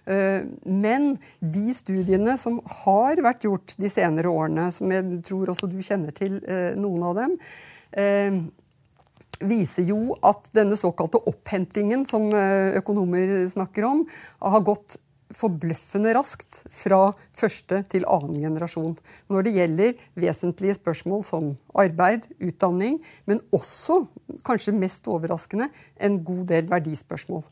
[0.09, 5.68] Eh, men de studiene som har vært gjort de senere årene, som jeg tror også
[5.70, 7.37] du kjenner til eh, noen av dem,
[7.92, 8.38] eh,
[9.48, 14.00] viser jo at denne såkalte opphentingen som økonomer snakker om,
[14.42, 14.96] har gått
[15.34, 18.96] forbløffende raskt fra første til annen generasjon
[19.32, 24.04] når det gjelder vesentlige spørsmål som arbeid, utdanning, men også,
[24.46, 25.68] kanskje mest overraskende,
[26.00, 27.44] en god del verdispørsmål.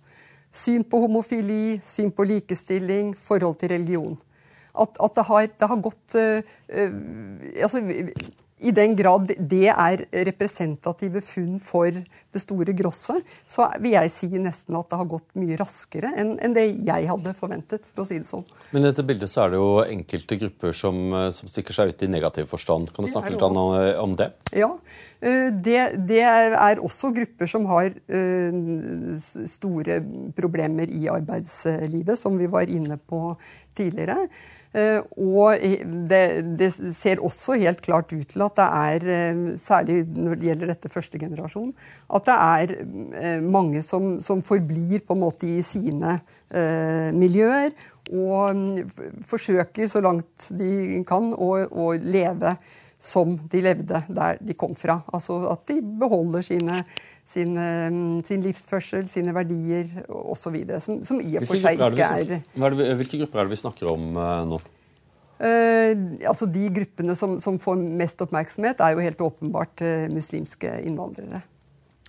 [0.56, 4.16] Syn på homofili, syn på likestilling, forhold til religion.
[4.76, 6.96] At, at det, har, det, har, gått øh, øh,
[7.64, 7.80] altså,
[8.58, 11.92] i den grad det er representative funn for
[12.36, 16.36] det store grosset, så vil jeg si nesten at det har gått mye raskere enn,
[16.56, 17.88] det jeg hadde forventet.
[17.92, 18.44] for å si det sånn.
[18.72, 21.92] Men i dette bildet så er det jo enkelte grupper som, eh, som stikker seg
[21.92, 22.92] ut i negativ forstand.
[22.94, 24.30] Kan du snakke litt om, om det?
[24.56, 24.70] Ja,
[25.20, 28.60] eh, det, det, er også grupper som har eh,
[29.56, 30.00] store
[30.36, 33.34] problemer i arbeidslivet, som vi var inne på
[33.76, 34.28] tidligere.
[34.76, 35.62] Eh, og
[36.10, 36.22] det,
[36.60, 40.72] det, ser også helt klart ut til at det er, eh, særlig når det gjelder
[40.72, 41.70] dette første generasjon,
[42.18, 46.18] at det er eh, mange som, som forblir på en måte i sine
[46.50, 47.70] eh, miljøer.
[48.14, 52.56] Og mm, forsøker så langt de kan å, å leve
[53.02, 55.00] som de levde der de kom fra.
[55.14, 56.84] Altså at de beholder sine
[57.26, 57.58] sin,
[58.22, 60.60] sin, livsførsel, sine verdier osv.
[60.78, 63.90] Som, som i og for seg ikke er, er Hvilke grupper er det vi snakker
[63.90, 64.60] om uh, nå?
[65.36, 70.70] Uh, altså De gruppene som, som, får mest oppmerksomhet, er jo helt åpenbart uh, muslimske
[70.86, 71.42] innvandrere.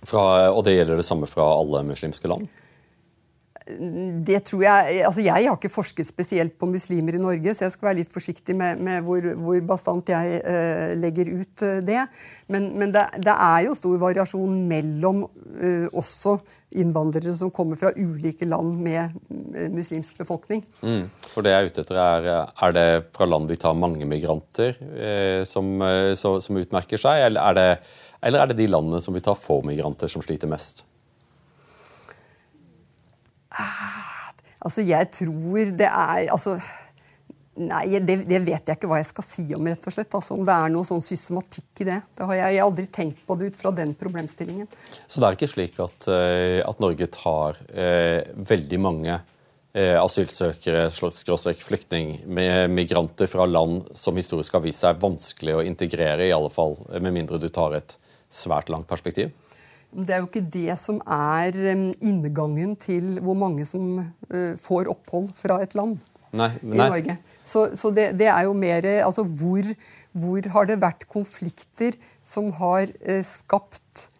[0.06, 2.46] Fra, og det gjelder det samme fra alle muslimske land?
[4.26, 7.74] det tror jeg altså Jeg har ikke forsket spesielt på muslimer i Norge, så jeg
[7.74, 12.06] skal være litt forsiktig med, med hvor, hvor, bastant jeg uh, legger ut uh, det.
[12.48, 16.38] Men, men det, det, er jo stor variasjon mellom uh, også
[16.80, 19.14] innvandrere som kommer fra ulike land med
[19.74, 20.64] muslimsk befolkning.
[20.80, 22.28] Mm, for det jeg er ute etter, er
[22.68, 24.76] er det fra land vi tar mange migranter
[25.48, 25.70] som,
[26.18, 29.38] så, som, utmerker seg, eller er, det, eller er det de landene som vi tar
[29.38, 30.82] få migranter, som sliter mest?
[33.48, 36.58] Ah, altså, jeg tror det er altså,
[37.58, 40.12] Nei, det, det, vet jeg ikke hva jeg skal si om, rett og slett.
[40.14, 41.96] Altså, om det er noe sånn systematikk i det.
[42.14, 44.68] Det har jeg, jeg har aldri tenkt på det ut fra den problemstillingen.
[45.10, 49.16] Så det er ikke slik at, eh, at Norge tar eh, veldig mange
[49.74, 50.86] eh, asylsøkere,
[52.30, 56.78] med migranter fra land som historisk har vist seg vanskelig å integrere, i alle fall
[56.94, 57.98] med mindre du tar et
[58.28, 59.32] svært langt perspektiv?
[59.88, 61.56] Det er jo ikke det som er
[62.04, 64.02] inngangen til hvor mange som
[64.60, 65.96] får opphold fra et land
[66.36, 66.74] nei, nei.
[66.74, 67.16] i Norge.
[67.40, 69.64] Så, så det, det, er jo mer altså hvor,
[70.12, 72.92] hvor, har det vært konflikter som har
[73.24, 74.10] skapt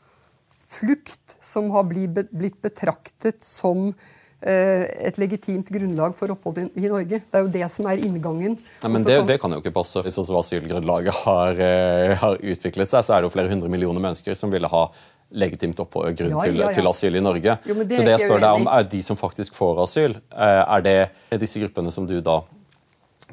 [0.69, 3.93] flukt, som har blitt, betraktet som
[4.41, 7.19] et legitimt grunnlag for opphold i, Norge.
[7.19, 8.55] Det er jo det som er inngangen.
[8.55, 9.99] Nei, men det, det, kan jo ikke passe.
[10.05, 14.05] Hvis også asylgrunnlaget har, eh, har, utviklet seg, så er det jo flere hundre millioner
[14.05, 14.85] mennesker som ville ha
[15.29, 17.59] legitimt opphold, grunn ja, til, ja, til, asyl i Norge.
[17.69, 20.63] Jo, det så det jeg spør deg om, er de som faktisk får asyl, eh,
[20.63, 20.99] er det
[21.43, 22.41] disse gruppene som du da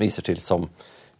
[0.01, 0.67] viser til som,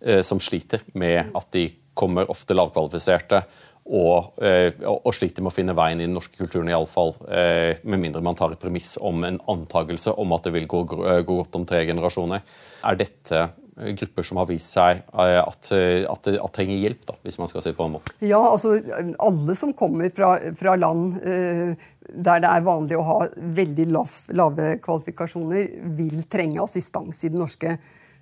[0.01, 3.45] eh, som sliter med at de kommer ofte lavkvalifiserte
[3.85, 7.13] og, eh, og, sliter med å finne veien i den norske kulturen, iallfall.
[7.29, 10.81] Eh, med mindre man tar et premiss om en antakelse om at det vil gå,
[10.89, 12.41] gå godt om tre generasjoner.
[12.85, 13.45] Er dette
[13.75, 17.73] grupper som har vist seg at, at, at trenger hjelp, da, hvis man skal si
[17.73, 18.13] det på en måte?
[18.23, 18.77] Ja, altså
[19.19, 24.15] alle som kommer fra, fra land eh, der det er vanlig å ha veldig lav,
[24.37, 27.75] lave kvalifikasjoner, vil trenge assistanse i det norske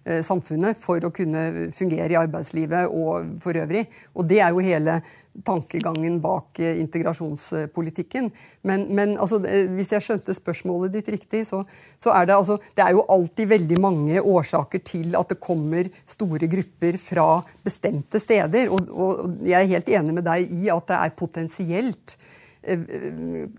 [0.04, 3.86] samfunnet Eh, for å kunne fungere i arbeidslivet og for øvrig.
[4.16, 5.00] Og det er jo hele
[5.46, 8.32] tankegangen bak eh, integrasjonspolitikken.
[8.63, 11.63] Men, men altså, eh, hvis jeg skjønte spørsmålet ditt riktig, så,
[11.98, 15.89] så, er det altså Det er jo alltid veldig mange årsaker til at det kommer
[16.06, 17.28] store grupper fra
[17.63, 18.70] bestemte steder.
[18.70, 22.18] Og, og jeg er helt enig med deg i at det er potensielt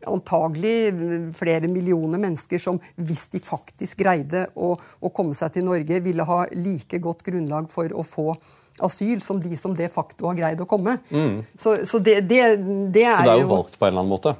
[0.06, 0.92] antagelig
[1.36, 6.26] flere millioner mennesker som hvis de faktisk greide å, å, komme seg til Norge, ville
[6.28, 8.32] ha like godt grunnlag for å få
[8.84, 10.96] asyl som de som de facto har greid å komme.
[11.10, 11.44] Mm.
[11.54, 12.42] Så, så, det, det,
[12.94, 14.34] det, er så det er jo valgt på en eller annen måte?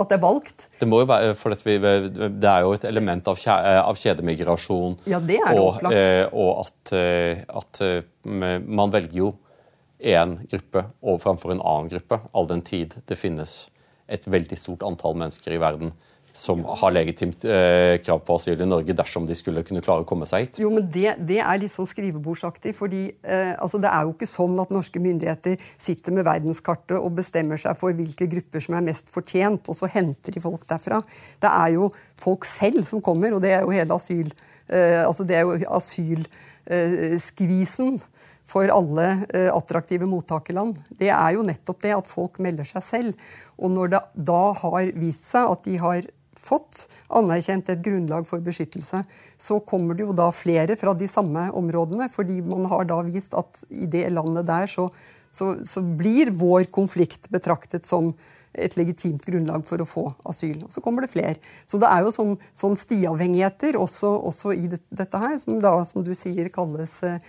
[0.00, 0.68] At det er valgt?
[0.78, 5.00] Det, må jo være, for vi, det er jo et element av, av kjedemigrasjon.
[5.10, 6.34] Ja, det er det og, opplagt.
[6.40, 7.82] og at, eh, at,
[8.70, 9.32] man velger jo
[10.00, 13.66] én gruppe og framfor en annen gruppe, all den tid det finnes
[14.10, 15.94] et veldig stort antall mennesker i verden
[16.36, 20.06] som har legitimt eh, krav på asyl i Norge dersom de skulle kunne klare å
[20.08, 20.58] komme seg hit.
[20.62, 22.72] Jo, men Det, det er litt sånn skrivebordsaktig.
[22.76, 27.16] fordi eh, altså Det er jo ikke sånn at norske myndigheter sitter med verdenskartet og
[27.18, 30.98] bestemmer seg for hvilke grupper som er mest fortjent, og så henter de folk derfra.
[31.42, 31.84] Det er jo
[32.20, 34.28] folk selv som kommer, og det er jo hele asyl...
[34.70, 37.90] Eh, altså det er jo asylskvisen.
[38.50, 43.28] For alle eh, attraktive mottakerland, det er jo nettopp det at folk melder seg selv.
[43.60, 46.08] Og når det da har vist seg at de har
[46.40, 49.02] fått anerkjent et grunnlag for beskyttelse,
[49.38, 53.36] så kommer det jo da flere fra de samme områdene, fordi man har da vist
[53.38, 54.88] at i det landet der så,
[55.30, 58.14] så, så blir vår konflikt betraktet som
[58.50, 60.56] et legitimt grunnlag for å få asyl.
[60.66, 61.36] Og så kommer det flere.
[61.68, 66.06] Så det er jo sånn, sånn stiavhengigheter også, også, i dette her, som da, som
[66.06, 67.20] du sier, kalles Eh,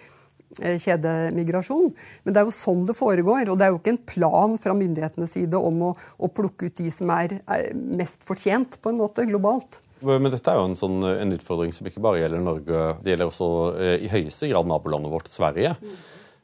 [0.59, 1.91] kjedemigrasjon.
[2.23, 3.51] Men det er jo sånn det foregår.
[3.51, 6.81] Og det er jo ikke en plan fra myndighetenes side om å, å plukke ut
[6.81, 9.81] de som er, er, mest fortjent, på en måte, globalt.
[10.01, 12.83] Men dette er jo en, sånn, en, utfordring som ikke bare gjelder Norge.
[13.03, 15.75] Det gjelder også eh, i høyeste grad nabolandet vårt, Sverige.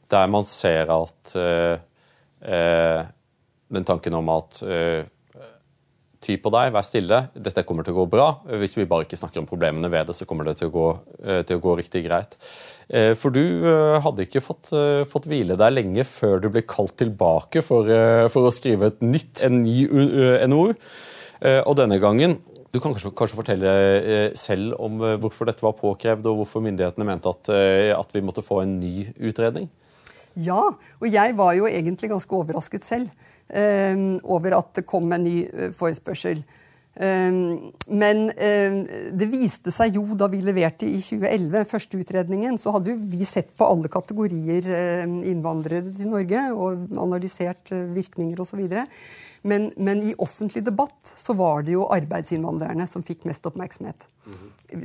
[0.08, 1.80] Der man ser at eh,
[2.46, 3.00] eh,
[3.68, 5.02] den tanken om at eh,
[6.18, 7.18] Ty på deg, vær stille.
[7.38, 8.26] Dette kommer til å gå bra.
[8.58, 10.86] Hvis vi bare ikke snakker om problemene ved det, så kommer det til å gå,
[11.22, 12.34] eh, til å gå riktig greit.
[12.90, 14.72] Eh, for du eh, hadde ikke fått,
[15.06, 17.86] fått, hvile deg lenge før du ble kalt tilbake for,
[18.34, 19.86] for å skrive et nytt, en ny
[20.50, 20.74] NOU.
[21.38, 22.40] Og denne gangen
[22.74, 23.72] du kan kanskje, kanskje, fortelle
[24.36, 27.52] selv om hvorfor dette var påkrevd, og hvorfor myndighetene mente at,
[27.94, 29.70] at vi måtte få en ny utredning?
[30.38, 30.60] Ja,
[31.00, 33.08] og jeg var jo egentlig ganske overrasket selv
[33.50, 36.44] eh, over at det kom en ny eh, forespørsel.
[36.98, 37.32] Eh,
[37.86, 38.78] men eh,
[39.14, 43.52] det viste seg jo da vi leverte i 2011 første utredningen, så hadde vi sett
[43.58, 48.64] på alle kategorier eh, innvandrere til Norge og analysert eh, virkninger osv.
[49.46, 54.08] Men, men, i offentlig debatt så var det jo arbeidsinnvandrerne som fikk mest oppmerksomhet.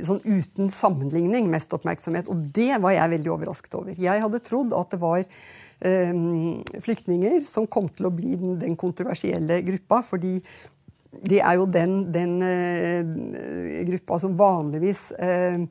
[0.06, 2.30] Sånn uten sammenligning mest oppmerksomhet.
[2.30, 3.98] Og det var jeg veldig overrasket over.
[3.98, 5.26] Jeg hadde trodd at det var
[6.80, 9.98] flyktninger som kom til å bli den, den kontroversielle gruppa.
[10.06, 10.38] fordi
[11.22, 15.66] det er jo den, den eh, gruppa som vanligvis eh,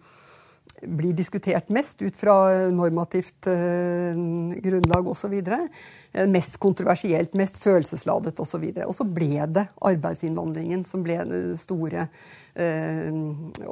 [0.87, 4.15] blir diskutert mest ut fra normativt uh,
[4.63, 5.33] grunnlag osv.
[5.39, 8.63] Uh, mest kontroversielt, mest følelsesladet osv.
[8.73, 13.11] Og, og så ble det arbeidsinnvandringen som ble den store uh,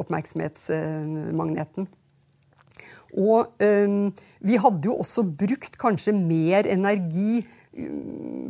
[0.04, 1.90] oppmerksomhetsmagneten.
[3.20, 7.42] Og uh, vi hadde jo også brukt kanskje mer energi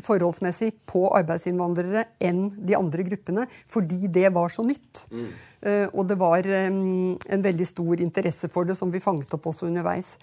[0.02, 5.04] forholdsmessig på arbeidsinnvandrere enn de andre gruppene, fordi det var så nytt.
[5.12, 5.28] Mm.
[5.62, 9.46] Uh, og det var um, en veldig stor interesse for det, som vi fanget opp
[9.52, 10.16] også underveis.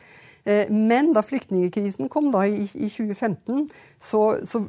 [0.42, 3.68] Uh, men da flyktningkrisen kom da i, i 2015,
[4.02, 4.64] så, så,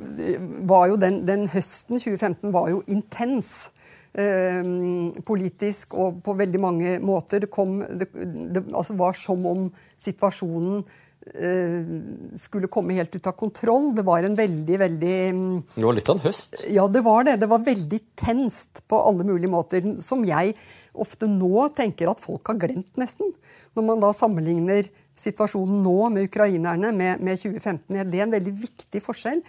[0.69, 3.71] var jo den, den høsten 2015 var jo intens.
[4.09, 7.41] Uh, politisk og på veldig mange måter.
[7.41, 9.69] Det, kom, det, det altså var som om
[10.01, 11.09] situasjonen Eh,
[12.39, 13.91] skulle komme helt ut av kontroll.
[13.95, 16.63] Det var en veldig, veldig mm, Det var litt av en høst?
[16.72, 17.36] Ja, det var det.
[17.41, 19.84] Det var veldig tenst på alle mulige måter.
[20.01, 20.55] Som jeg
[20.93, 23.34] ofte nå tenker at folk har glemt, nesten.
[23.78, 24.89] Når man da sammenligner
[25.20, 28.09] situasjonen nå med ukrainerne med, med 2015.
[28.09, 29.41] Det er en veldig viktig forskjell.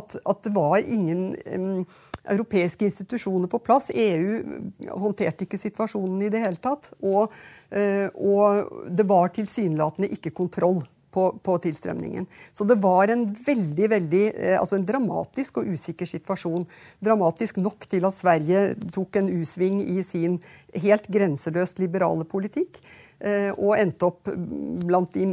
[0.00, 1.82] At, at det var ingen um,
[2.28, 3.90] europeiske institusjoner på plass.
[3.94, 4.40] EU
[4.88, 6.92] håndterte ikke situasjonen i det hele tatt.
[7.02, 7.34] Og,
[7.76, 10.82] uh, og det var tilsynelatende ikke kontroll
[11.14, 12.26] på, på, tilstrømningen.
[12.52, 16.66] Så det var en veldig, veldig, eh, altså en dramatisk og usikker situasjon.
[17.04, 20.38] Dramatisk nok til at Sverige tok en U-sving i sin
[20.76, 22.82] helt grenseløst liberale politikk.
[23.18, 25.24] Eh, og endte opp blant de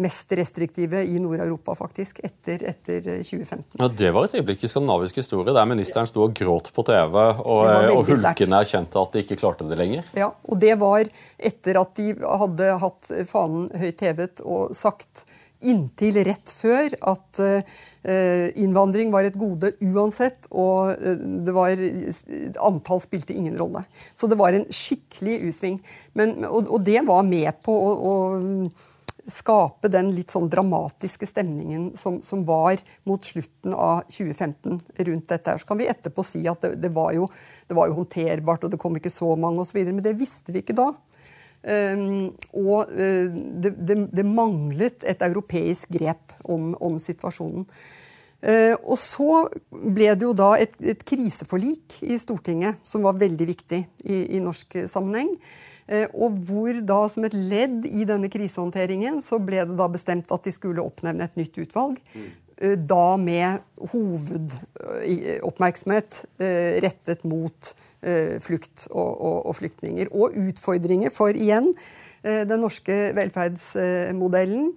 [0.00, 3.76] mest restriktive i Nord-Europa, faktisk, etter, etter, 2015.
[3.76, 7.18] Ja, Det var et øyeblikk i skandinavisk historie der ministeren sto og gråt på TV,
[7.44, 10.08] og, og hulkene erkjente at de ikke klarte det lenger.
[10.16, 11.04] Ja, og det var
[11.36, 15.26] etter at de hadde hatt fanen høyt hevet og sagt
[15.64, 17.76] inntil rett før at uh,
[18.58, 20.92] innvandring var et gode uansett, og
[21.46, 21.80] det var,
[22.68, 23.82] antall spilte ingen rolle.
[24.14, 25.80] Så det var en skikkelig U-sving.
[26.18, 28.14] Og, og, det var med på å, å,
[29.26, 32.78] skape den litt sånn dramatiske stemningen som, som, var
[33.08, 34.78] mot slutten av 2015
[35.08, 35.56] rundt dette.
[35.58, 37.26] Så kan vi etterpå si at det, det, var, jo,
[37.66, 40.62] det var jo håndterbart, og det kom ikke så mange osv., men det visste vi
[40.62, 40.92] ikke da.
[41.66, 43.26] Ehm, og eh,
[43.62, 47.66] det, det, det, manglet et europeisk grep om, om situasjonen.
[48.46, 53.46] Uh, og så ble det jo da et, et, kriseforlik i Stortinget som var veldig
[53.48, 55.30] viktig i, i norsk sammenheng.
[55.88, 60.30] Uh, og hvor da som et ledd i denne krisehåndteringen så ble det da bestemt
[60.36, 61.96] at de skulle oppnevne et nytt utvalg.
[62.56, 63.60] Da med
[63.92, 66.24] hovedoppmerksomhet
[66.84, 67.74] rettet mot Eh,
[68.42, 70.12] flukt og, og, og, flyktninger.
[70.14, 71.72] Og utfordringer for igjen
[72.22, 74.72] eh, den norske velferdsmodellen,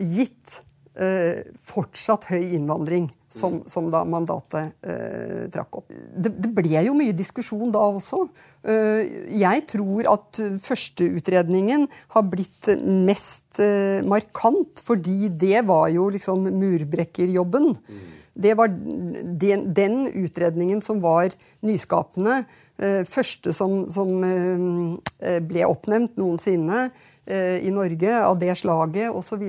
[0.00, 0.60] gitt
[1.00, 5.90] eh, fortsatt høy innvandring, som, som da mandatet eh, trakk opp.
[5.90, 8.24] Det, det, ble jo mye diskusjon da også.
[8.66, 9.02] Eh,
[9.38, 17.70] jeg tror at førsteutredningen har blitt mest eh, markant, fordi det var jo liksom murbrekkerjobben.
[18.40, 21.34] Det var den, den utredningen som var
[21.66, 22.69] nyskapende, Eh,
[23.08, 26.88] første som, som eh, ble oppnevnt noensinne
[27.26, 29.44] eh, i Norge av det slaget osv.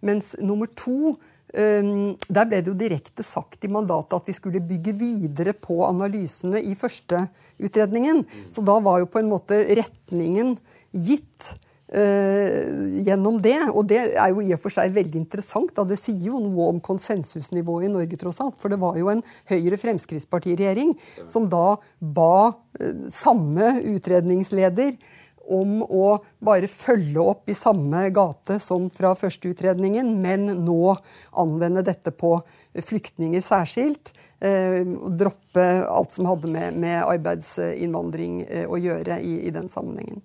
[0.00, 1.16] Mens nummer to
[1.48, 6.60] der ble det jo direkte sagt i mandatet at vi skulle bygge videre på analysene
[6.60, 7.22] i første
[7.56, 8.20] utredningen.
[8.52, 10.58] Så da var jo på en måte retningen
[10.92, 11.54] gitt.
[11.88, 13.56] Uh, gjennom det.
[13.72, 15.72] Og det er jo i og for seg veldig interessant.
[15.72, 18.58] da Det sier jo noe om konsensusnivået i Norge, tross alt.
[18.60, 20.92] For det var jo en Høyre-Fremskrittsparti-regjering
[21.24, 25.00] som da ba uh, samme utredningsleder
[25.48, 30.92] om å bare følge opp i samme gate som fra første utredningen, men nå
[31.40, 32.34] anvende dette på
[32.76, 34.12] flyktninger særskilt.
[34.44, 40.20] Uh, droppe alt som hadde med, med arbeidsinnvandring å gjøre i, i den sammenhengen.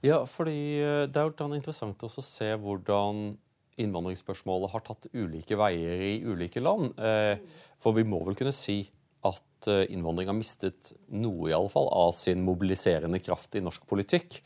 [0.00, 3.34] Ja, fordi eh, Det er jo interessant å se hvordan
[3.80, 6.92] innvandringsspørsmålet har tatt ulike veier i ulike land.
[7.00, 7.36] Eh,
[7.80, 8.82] for vi må vel kunne si
[9.24, 13.84] at eh, innvandring har mistet noe i alle fall, av sin mobiliserende kraft i norsk
[13.88, 14.40] politikk.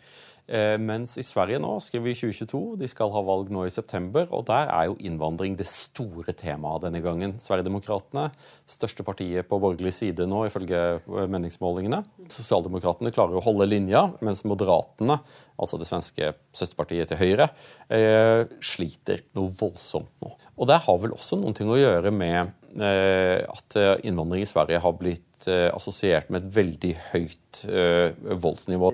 [0.44, 4.26] Eh, mens i Sverige nå skriver vi 2022, de skal ha valg nå i september,
[4.28, 7.32] og der er jo innvandring det store temaet denne gangen.
[7.40, 8.26] Sverigedemokraterna,
[8.68, 12.02] største partiet på borgerlig side nå ifølge eh, meningsmålingene.
[12.32, 15.16] Sosialdemokratene klarer å holde linja, mens Moderatene,
[15.56, 17.48] altså det svenske søsterpartiet til Høyre,
[17.88, 20.34] eh, sliter noe voldsomt nå.
[20.60, 24.94] Og det har vel også noen ting å gjøre med at innvandring i Sverige har
[24.98, 28.90] blitt eh, assosiert med et veldig høyt uh, voldsnivå.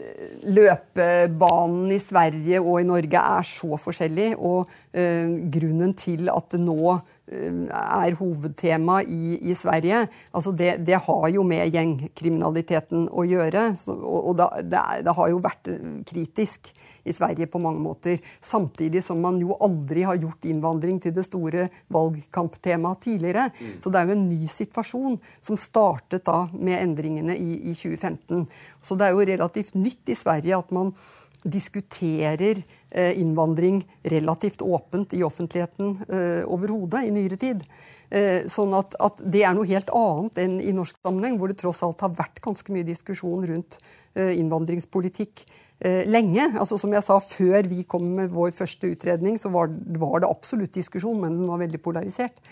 [0.50, 4.34] Løpebanen i Sverige og i Norge er så forskjellig.
[4.36, 10.06] Og uh, grunnen til at nå Eh, er hovedtema i, i Sverige.
[10.32, 13.64] Altså det, det, har jo med gjengkriminaliteten å gjøre.
[13.78, 16.72] Så, og, og da, det, er, det, har jo vært eh, kritisk
[17.06, 18.18] i Sverige på mange måter.
[18.42, 23.48] Samtidig som man jo aldri har gjort innvandring til det store valgkamptemaet tidligere.
[23.54, 23.78] Mm.
[23.78, 28.46] Så det er jo en ny situasjon som startet da med endringene i, i 2015.
[28.82, 30.94] Så det er jo relativt nytt i Sverige at man
[31.40, 37.62] diskuterer eh, innvandring relativt åpent i offentligheten eh, overhodet i nyere tid.
[38.10, 41.60] Eh, sånn at, at, det er noe helt annet enn i norsk sammenheng, hvor det
[41.60, 43.76] tross alt har vært ganske mye diskusjon rundt
[44.18, 45.44] eh, innvandringspolitikk
[45.78, 46.48] eh, lenge.
[46.58, 49.70] Altså Som jeg sa, før vi kom med vår første utredning, så var,
[50.02, 52.42] var det absolutt diskusjon, men den var veldig polarisert.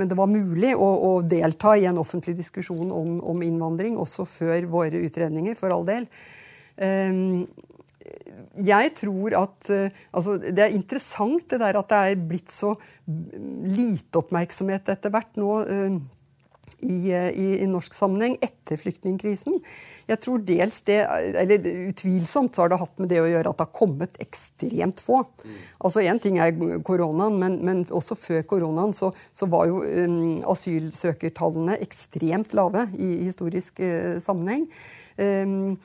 [0.00, 4.24] Men det var mulig å, å, delta i en offentlig diskusjon om, om, innvandring også
[4.24, 6.08] før våre utredninger, for all del.
[6.80, 7.44] Um,
[8.62, 9.68] jeg tror at
[10.12, 12.74] altså, Det er interessant det der at det er blitt så
[13.06, 15.96] lite oppmerksomhet etter hvert nå uh,
[16.82, 19.60] i, i, i, norsk sammenheng etter flyktningkrisen.
[20.10, 20.98] Jeg tror dels det,
[21.38, 25.02] eller Utvilsomt så har det hatt med det å gjøre at det har kommet ekstremt
[25.02, 25.22] få.
[25.44, 25.60] Mm.
[25.86, 26.52] Altså Én ting er
[26.86, 33.14] koronaen, men, men, også før koronaen så, så var jo um, asylsøkertallene ekstremt lave i
[33.28, 34.66] historisk uh, sammenheng.
[35.22, 35.76] Um,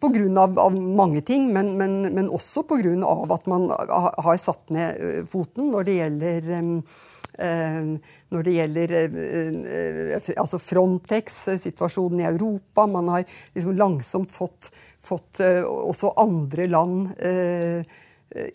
[0.00, 0.44] Pga.
[0.62, 2.94] Av mange ting, men, men, men også pga.
[3.34, 7.88] at man har satt ned eh, foten når det gjelder eh,
[8.32, 12.86] når det gjelder eh, altså Frontex, situasjonen i Europa.
[12.86, 13.26] Man har
[13.56, 14.70] liksom langsomt fått,
[15.02, 17.10] fått også andre land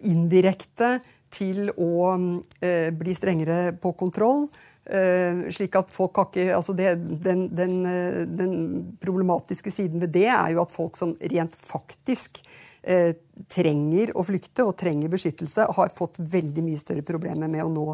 [0.07, 0.95] indirekte
[1.33, 2.15] til å
[2.97, 4.45] bli strengere på kontroll.
[4.87, 8.53] Uh, slik at folk ikke, altså det, den, den, eh, den,
[9.03, 12.39] problematiske siden ved det er jo at folk som rent faktisk
[13.51, 17.87] trenger å flykte og trenger beskyttelse, har fått veldig mye større problemer med å nå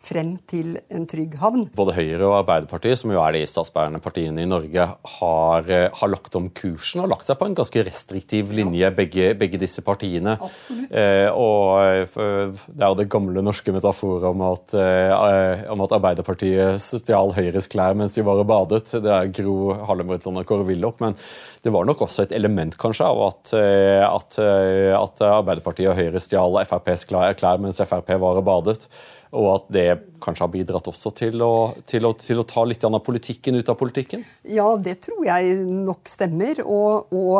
[0.00, 1.66] frem til en trygg havn.
[1.76, 4.86] Både Høyre og Arbeiderpartiet, som jo er de statsbærende partiene i Norge,
[5.18, 8.90] har, eh, har, lagt om kursen og lagt seg på en ganske restriktiv linje, ja.
[8.90, 10.38] begge, begge, disse partiene.
[10.40, 10.88] Absolutt.
[10.90, 15.94] Eh, og eh, Det er jo det gamle norske metaforet om at, eh, om at
[15.98, 18.88] Arbeiderpartiet stjal Høyres klær mens de var og badet.
[19.04, 20.96] Det er Gro Harlem Brundtland og Kåre Willoch.
[21.04, 21.18] Men
[21.62, 26.24] det var nok også et element kanskje av at, eh, at, at Arbeiderpartiet og Høyre
[26.24, 28.88] stjal FrPs klær mens Frp var og badet.
[29.30, 29.86] Og at det
[30.20, 31.52] kanskje har bidratt også til å,
[31.86, 34.24] til å, til å ta litt av politikken ut av politikken?
[34.50, 36.58] Ja, det tror jeg nok stemmer.
[36.64, 37.38] Og, og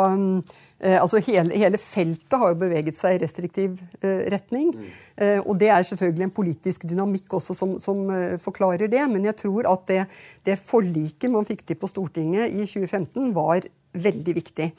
[0.79, 4.71] eh, altså hele, hele, feltet har jo beveget seg i restriktiv eh, retning.
[4.71, 4.87] Mm.
[5.19, 8.07] Eh, og det er selvfølgelig en politisk dynamikk også som, som
[8.39, 9.03] forklarer det.
[9.11, 10.01] Men jeg tror at det,
[10.47, 14.71] det forliket man fikk til på Stortinget i 2015, var veldig viktig.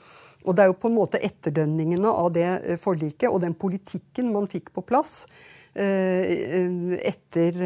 [0.48, 4.48] Og det er jo på en måte etterdønningene av det forliket og den politikken man
[4.50, 5.26] fikk på plass
[5.72, 7.60] etter,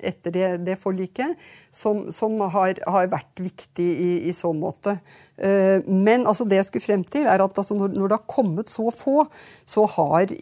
[0.00, 1.36] etter det, det, forliket,
[1.70, 4.96] som, som har, har, vært viktig i, i, så måte.
[5.36, 8.30] Eh, men altså, det jeg skulle frem til, er at altså, når, når det har
[8.30, 9.24] kommet så få,
[9.68, 10.34] så har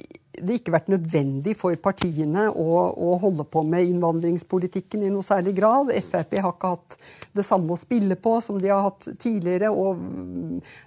[0.43, 5.55] det ikke vært nødvendig for partiene å, å, holde på med innvandringspolitikken i noe særlig
[5.59, 5.93] grad.
[6.07, 6.97] Frp har ikke hatt
[7.37, 10.03] det samme å spille på som de har hatt tidligere, og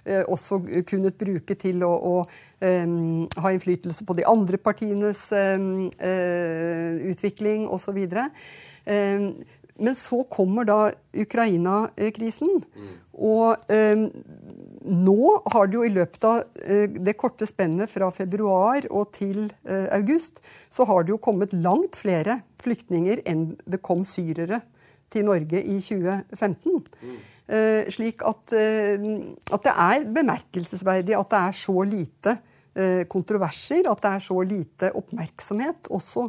[0.04, 2.14] eh, også kunnet bruke til å, å
[2.64, 2.96] eh,
[3.44, 5.66] ha innflytelse på de andre partienes eh,
[7.12, 7.98] utvikling osv.
[8.04, 9.28] Eh,
[9.82, 10.80] men så kommer da
[11.16, 12.60] Ukraina-krisen.
[12.60, 12.90] Mm.
[13.12, 13.72] Og
[14.84, 19.44] nå har det jo i løpet av eh, det korte spennet fra februar og til
[19.68, 24.62] eh, august, så har det jo kommet langt flere flyktninger enn det kom syrere
[25.12, 26.78] til Norge i 2015.
[27.02, 27.18] Mm.
[27.52, 32.38] Eh, slik at, at, det er bemerkelsesverdig at det er så lite
[33.12, 36.22] kontroverser, at det er så lite oppmerksomhet også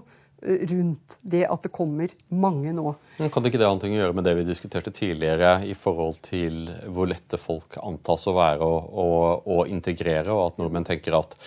[0.44, 2.94] rundt det at det kommer mange nå.
[3.18, 5.76] Men kan det ikke det ha noe å gjøre med det vi diskuterte tidligere i
[5.78, 11.38] forhold til hvor lette folk antas å være å integrere, og at nordmenn tenker at,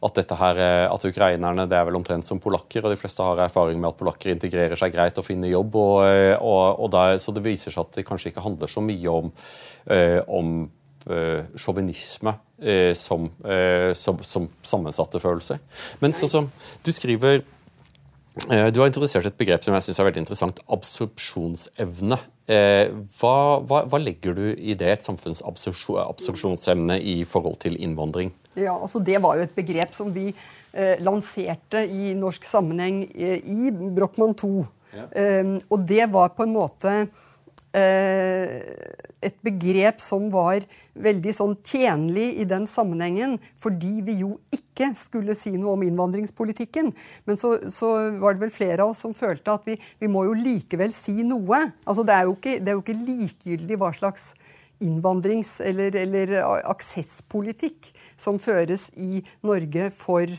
[0.00, 3.42] at, dette her, at ukrainerne det er vel omtrent som polakker, og de fleste har
[3.46, 5.80] erfaring med at polakker integrerer seg greit og finner jobb.
[5.80, 6.04] Og,
[6.38, 9.32] og, og der, så det viser seg at det kanskje ikke handler så mye om,
[9.90, 10.54] øh, om
[11.10, 12.38] eh, sjåvinisme
[12.96, 13.26] som,
[13.98, 15.58] som, som, sammensatte følelser.
[16.00, 16.46] Men sånn som
[16.86, 17.53] du skriver Eh,
[18.34, 22.18] du har introdusert et begrep som jeg synes er veldig interessant, absorpsjonsevne.
[22.50, 28.34] Eh, hva, hva, hva, legger du i det, et samfunns absorpsjonsevne i forhold til innvandring?
[28.58, 33.38] Ja, altså Det var jo et begrep som vi eh, lanserte i norsk sammenheng eh,
[33.38, 34.50] i Brochmann 2.
[34.94, 35.06] Ja.
[35.14, 37.06] Eh, og det var på en måte Eh,
[37.74, 40.64] et begrep som var
[40.94, 46.92] veldig sånn tjenlig i den sammenhengen, fordi vi jo ikke skulle si noe om innvandringspolitikken.
[47.26, 50.26] Men så, så var det vel flere av oss som følte at vi, vi må
[50.28, 51.64] jo likevel si noe.
[51.86, 54.32] Altså det er jo ikke, det jo ikke likegyldig hva slags
[54.84, 56.34] innvandrings- eller, eller
[56.70, 60.38] aksesspolitikk som føres i Norge for eh,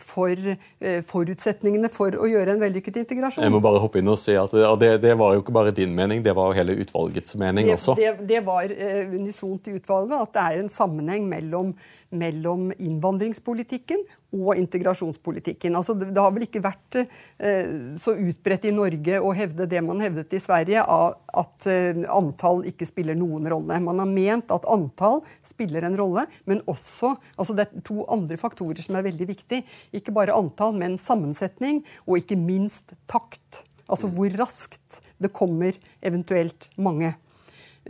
[0.00, 3.44] for eh, forutsetningene for å gjøre en vellykket integrasjon.
[3.44, 5.94] Jeg må bare hoppe inn og si at det, det var jo ikke bare din
[5.96, 7.96] mening, det var jo hele utvalgets mening det, også.
[7.98, 8.72] Det, det var
[9.14, 11.74] unisont i utvalget at det er en sammenheng mellom
[12.10, 14.02] mellom innvandringspolitikken
[14.34, 15.76] og integrasjonspolitikken.
[15.78, 20.02] Altså, det, har vel ikke vært eh, så utbredt i Norge å hevde det man
[20.02, 23.78] hevdet i Sverige, at eh, antall ikke spiller noen rolle.
[23.84, 28.36] Man har ment at antall spiller en rolle, men også altså Det er to andre
[28.40, 29.64] faktorer som er veldig viktige.
[29.96, 33.64] Ikke bare antall, men sammensetning, og ikke minst takt.
[33.90, 37.14] Altså hvor raskt det kommer eventuelt mange.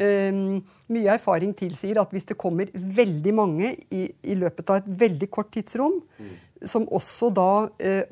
[0.01, 4.87] Um, mye erfaring tilsier at hvis det kommer veldig mange i, i løpet av et
[5.03, 6.31] veldig kort tidsrom, mm.
[6.65, 8.09] som også da eh,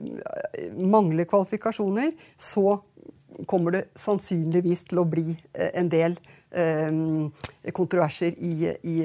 [0.77, 2.77] mangler kvalifikasjoner, så
[3.49, 6.19] kommer det sannsynligvis til å bli uh, en del
[6.53, 8.99] eh, kontroverser i, i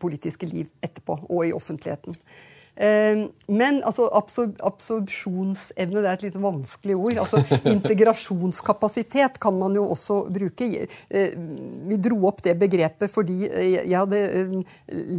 [0.00, 2.16] politiske liv etterpå, og i offentligheten.
[2.80, 7.18] Ehm, men altså, absor absorpsjonsevne det er et litt vanskelig ord.
[7.20, 7.42] altså
[7.74, 10.68] Integrasjonskapasitet kan man jo også bruke.
[11.12, 11.34] Eh,
[11.90, 14.56] vi dro opp det begrepet fordi jeg hadde eh,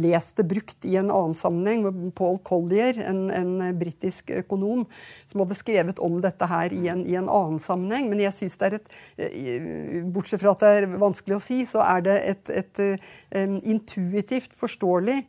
[0.02, 1.86] lest det brukt i en annen sammenheng.
[2.18, 4.84] Paul Collier, en, en britisk økonom,
[5.30, 8.10] som hadde skrevet om dette her i en, i en annen sammenheng.
[8.10, 8.94] Men jeg synes det er et
[9.30, 12.84] eh, Bortsett fra at det er vanskelig å si, så er det et, et,
[13.30, 15.22] et intuitivt forståelig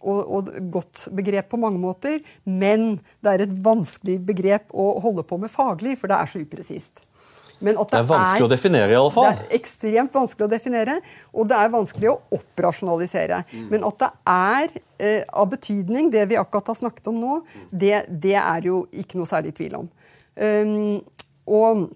[0.00, 5.24] og, og, godt begrep på mange måter, men det er et vanskelig begrep å holde
[5.28, 7.04] på med faglig, for det er så upresist.
[7.60, 9.26] Det, det, er vanskelig er, å definere, i alle fall.
[9.36, 10.94] Det er ekstremt vanskelig å definere,
[11.36, 13.42] og det er vanskelig å opprasjonalisere.
[13.52, 13.66] Mm.
[13.74, 18.06] Men at det er eh, av betydning, det vi akkurat har snakket om nå, det,
[18.08, 19.90] det er jo ikke noe særlig tvil om.
[20.40, 21.02] Um,
[21.50, 21.90] og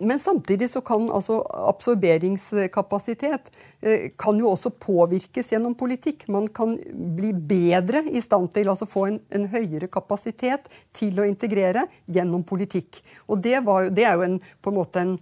[0.00, 1.40] men samtidig så kan altså
[1.70, 3.50] absorberingskapasitet
[3.82, 6.26] eh, kan jo også påvirkes gjennom politikk.
[6.32, 6.76] Man kan
[7.16, 12.44] bli bedre i stand til altså få en, en høyere kapasitet til å integrere gjennom
[12.48, 13.02] politikk.
[13.28, 15.14] Og det, var, det er jo en, på en måte en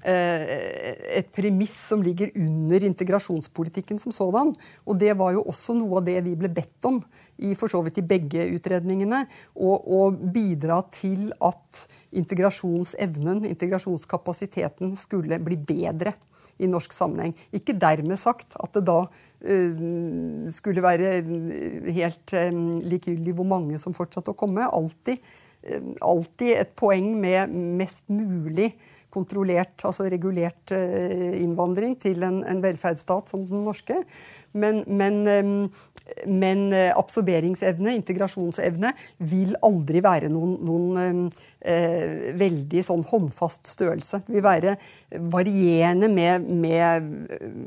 [0.00, 4.54] et premiss som ligger under integrasjonspolitikken som sådan.
[4.88, 7.02] Og det var jo også noe av det vi ble bedt om
[7.44, 9.26] i for så vidt i begge utredningene.
[9.60, 11.84] Å bidra til at
[12.16, 16.16] integrasjonsevnen, integrasjonskapasiteten, skulle bli bedre
[16.60, 17.34] i norsk sammenheng.
[17.56, 19.84] Ikke dermed sagt at det da uh,
[20.52, 21.20] skulle være
[21.96, 24.68] helt um, likegyldig hvor mange som fortsatte å komme.
[24.68, 25.22] Alltid,
[25.68, 28.74] uh, alltid et poeng med mest mulig
[29.12, 33.96] kontrollert, altså regulert eh, innvandring til en, en velferdsstat som den norske.
[34.52, 35.22] Men, men,
[36.26, 38.92] men, eh, absorberingsevne, integrasjonsevne,
[39.30, 41.24] vil aldri være noen, noen
[41.60, 44.22] eh, veldig sånn håndfast størrelse.
[44.26, 44.76] Det vil være
[45.32, 47.58] varierende med, med eh,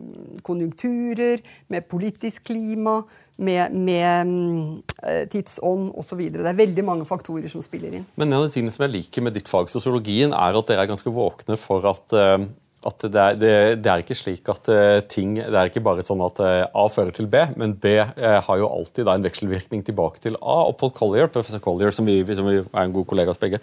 [0.46, 3.02] konjunkturer, med politisk klima,
[3.44, 6.20] med, med tidsånd osv.
[6.36, 8.06] Det er veldig mange faktorer som spiller inn.
[8.14, 10.86] Men En av de tingene som jeg liker med ditt fag, sosiologien, er at dere
[10.86, 12.46] er ganske våkne for at uh,
[12.88, 13.52] at det er, det,
[13.84, 16.86] det er, ikke slik at uh, ting Det er ikke bare sånn at uh, A
[16.92, 20.58] fører til B, men B uh, har jo alltid en vekselvirkning tilbake til A.
[20.70, 23.62] Og Paul Collier, professor Collier, som vi, som vi er en god kollega hos begge,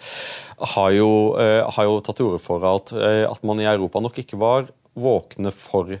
[0.75, 4.39] har jo, har jo tatt til orde for at, at man i Europa nok ikke
[4.41, 5.95] var våkne for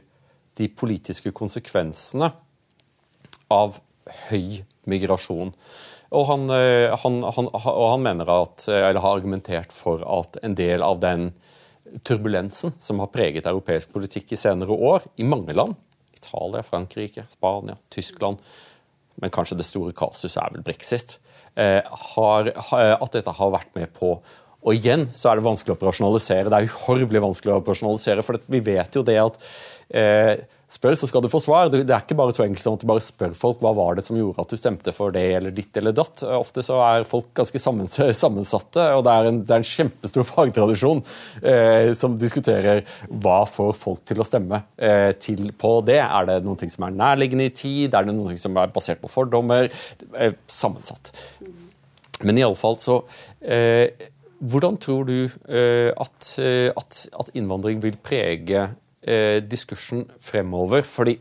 [0.59, 2.31] de politiske konsekvensene
[3.51, 3.79] av
[4.29, 5.53] høy migrasjon.
[6.11, 10.57] Og han, eh, han, han, og han mener at, eller har argumentert for at en
[10.59, 11.31] del av den
[12.07, 15.75] turbulensen som har preget europeisk politikk i senere år, i mange land,
[16.15, 18.41] Italia, Frankrike, Spania, Tyskland,
[19.21, 21.17] men kanskje det store kasus er vel brexit,
[21.55, 21.81] eh,
[22.15, 24.15] har, at dette har vært med på
[24.61, 26.49] og igjen så er det vanskelig å operasjonalisere.
[26.51, 29.39] Det er uhorvelig vanskelig å operasjonalisere, for vi vet jo det at
[29.89, 31.69] eh, spør, så skal du få svar.
[31.71, 34.05] Det er ikke bare så enkelt som at du bare spør folk hva var det
[34.05, 36.23] som gjorde at du stemte for det eller ditt eller datt.
[36.37, 41.03] Ofte så er folk ganske sammensatte, og det er en, det er en kjempestor fagtradisjon
[41.41, 45.99] eh, som diskuterer hva får folk til å stemme eh, til på det.
[46.05, 47.97] Er det noe som er nærliggende i tid?
[47.97, 49.71] Er det noe som er basert på fordommer?
[50.15, 51.13] Eh, sammensatt.
[52.21, 53.01] Men iallfall så
[53.41, 53.89] eh,
[54.41, 58.63] Hvordan tror du eh, at, eh, at, at innvandring vil prege
[59.01, 60.85] eh, diskursen fremover.
[60.87, 61.17] Fordi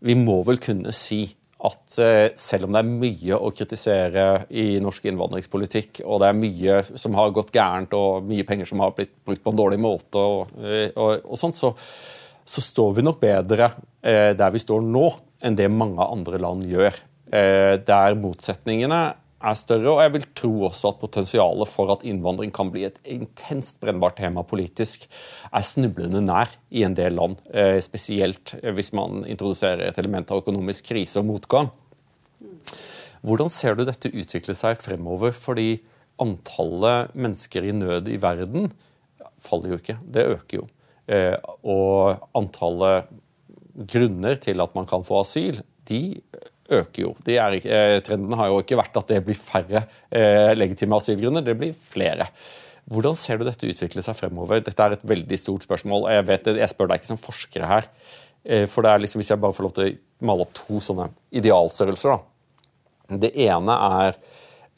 [0.00, 1.26] vi må vel kunne si
[1.60, 4.26] at eh, selv om det er mye å kritisere
[4.56, 8.80] i norsk innvandringspolitikk, og det er mye som har gått gærent, og mye penger som
[8.84, 11.74] har blitt brukt på en dårlig måte, og, eh, og, og sånt, så,
[12.44, 15.06] så, står vi nok bedre eh, der vi står nå,
[15.44, 16.96] enn det mange andre land gjør.
[17.30, 19.02] Eh, der motsetningene
[19.40, 22.98] er større, og jeg vil tro også at potensialet for at innvandring kan bli et
[23.08, 25.06] intenst brennbart tema politisk,
[25.48, 27.38] er snublende nær i en del land.
[27.48, 31.70] Eh, spesielt hvis man introduserer et element av økonomisk krise og motgang.
[33.24, 35.32] Hvordan ser du dette utvikle seg fremover?
[35.36, 35.80] Fordi
[36.20, 38.70] antallet mennesker i nød i verden
[39.40, 40.68] faller jo ikke, det øker jo.
[41.10, 43.08] Eh, og antallet
[43.88, 46.20] grunner til at man kan få asyl, de
[46.70, 47.12] øker jo.
[47.26, 51.56] Er, eh, trenden har jo ikke vært at det blir færre eh, legitime asylgrunner, det
[51.58, 52.30] blir flere.
[52.90, 54.62] Hvordan ser du dette utvikle seg fremover?
[54.66, 56.08] Dette er et veldig stort spørsmål.
[56.14, 57.86] Jeg, vet, jeg spør deg ikke som forsker her.
[58.42, 60.80] Eh, for det er liksom, Hvis jeg bare får lov til å male opp to
[60.82, 62.16] sånne idealstørrelser.
[62.16, 63.16] da.
[63.20, 64.18] Det ene er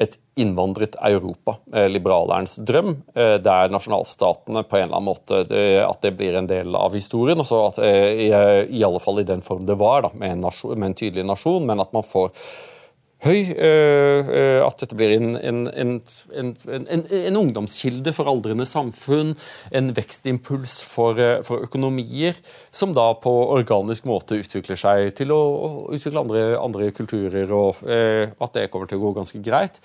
[0.01, 5.43] et innvandret Europa, liberalerens drøm, eh, der nasjonalstatene på en eller annen måte
[5.84, 7.38] at det blir en del av historien.
[7.38, 8.30] også at I,
[8.72, 11.26] i alle fall i den form det var, da, med en, nasjon, med en tydelig
[11.28, 12.32] nasjon, men at man får
[13.25, 13.53] høy.
[14.62, 19.35] At dette blir en, en, en, en, ungdomskilde for aldrende samfunn.
[19.75, 22.39] En vekstimpuls for, for, økonomier,
[22.75, 25.43] som da på organisk måte utvikler seg til å
[25.93, 29.81] utvikle andre, andre kulturer, og at det kommer til å gå ganske greit.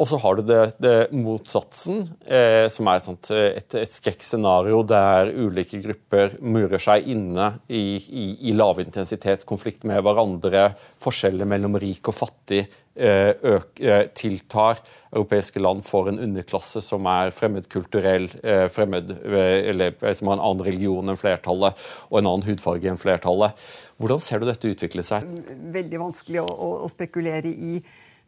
[0.00, 3.92] Og så har du det, det motsatsen, eh, som er et, sånt, eh, et, et
[3.92, 10.70] skrekkscenario der ulike grupper murer seg inne i, i, i lavintensitetskonflikt med hverandre.
[11.02, 12.62] Forskjeller mellom rik og fattig
[12.96, 14.80] eh, øk, eh, tiltar.
[15.12, 20.46] Europeiske land får en underklasse som er fremmedkulturell, eh, fremmed, eh, eller som har en
[20.48, 21.76] annen religion enn flertallet
[22.08, 23.52] og en annen hudfarge enn flertallet.
[24.00, 25.28] Hvordan ser du dette utvikle seg?
[25.76, 26.48] Veldig vanskelig å,
[26.80, 27.76] å, spekulere i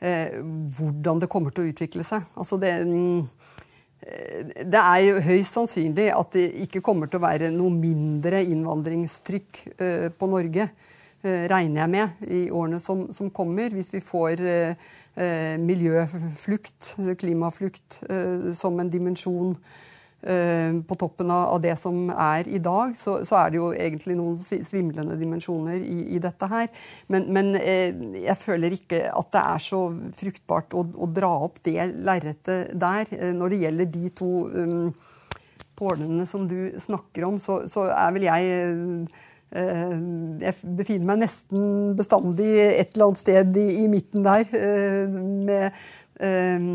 [0.04, 0.40] eh,
[0.76, 2.26] hvordan det kommer til å utvikle seg.
[2.38, 7.52] Altså det, eh, det er jo høyst sannsynlig at det ikke kommer til å være
[7.54, 10.68] noe mindre innvandringstrykk eh, på Norge,
[11.24, 14.86] eh, regner jeg med, i årene som, som kommer, hvis vi får eh,
[15.16, 18.02] eh, miljøflukt, klimaflukt,
[18.54, 19.56] som en dimensjon
[20.24, 24.38] på toppen av det som er i dag, så, så, er det jo egentlig noen
[24.38, 26.70] svimlende dimensjoner i, i dette her.
[27.12, 27.92] Men, men eh,
[28.24, 29.82] jeg føler ikke at det er så
[30.16, 33.10] fruktbart å, å dra opp det lerretet der.
[33.18, 34.88] Eh, når det gjelder de to um,
[35.78, 38.50] pålene som du snakker om, så, så er vel jeg
[39.54, 44.48] jeg befinner meg nesten bestandig et eller annet sted i, i midten der.
[45.46, 45.76] Med
[46.20, 46.66] eh,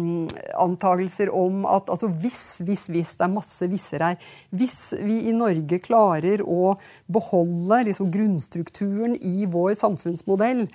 [0.59, 5.35] antagelser om at altså hvis, hvis, hvis, det er masse visser her Hvis vi i
[5.35, 6.73] Norge klarer å
[7.07, 10.65] beholde liksom, grunnstrukturen i vår samfunnsmodell,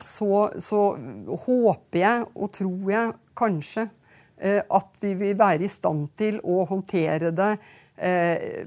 [0.00, 0.82] så, så,
[1.44, 3.88] håper jeg og tror jeg kanskje
[4.38, 7.50] eh, at vi vil være i stand til å håndtere det
[7.96, 8.62] eh,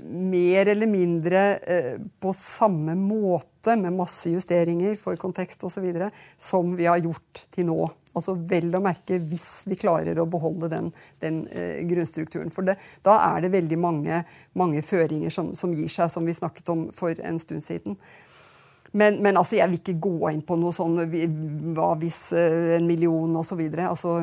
[0.00, 5.88] mer eller mindre eh, på samme måte, med masse justeringer for kontekst osv.,
[6.38, 7.80] som vi har gjort til nå.
[8.12, 10.90] Altså vel å merke hvis vi klarer å beholde den,
[11.22, 12.52] den eh, grunnstrukturen.
[12.52, 14.22] For det, da er det veldig mange,
[14.58, 17.96] mange føringer som, som, gir seg, som vi snakket om for en stund siden.
[18.92, 21.00] Men, men altså, jeg vil ikke gå inn på noe sånn
[21.72, 23.64] hva hvis eh, en million osv.
[23.80, 24.18] Altså,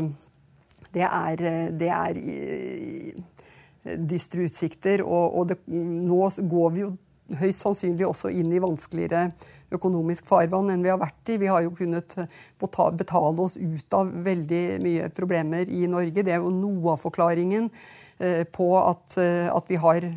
[0.93, 5.01] det er, eh, det er eh, dystre utsikter.
[5.05, 6.21] Og, og det, nå
[6.51, 6.91] går vi jo
[7.39, 9.29] høyst sannsynlig også inn i vanskeligere
[9.75, 11.37] økonomisk farvann enn vi har vært i.
[11.41, 12.15] Vi har jo kunnet
[12.59, 16.23] betale oss ut av veldig mye problemer i Norge.
[16.25, 17.69] Det er jo noe av forklaringen
[18.19, 20.09] eh, på at, eh, at vi har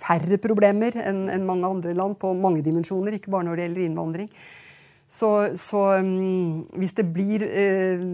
[0.00, 4.30] færre problemer enn mange andre land på mange dimensjoner, ikke bare når det gjelder innvandring.
[5.06, 5.28] Så,
[5.60, 8.04] så um, hvis det blir uh,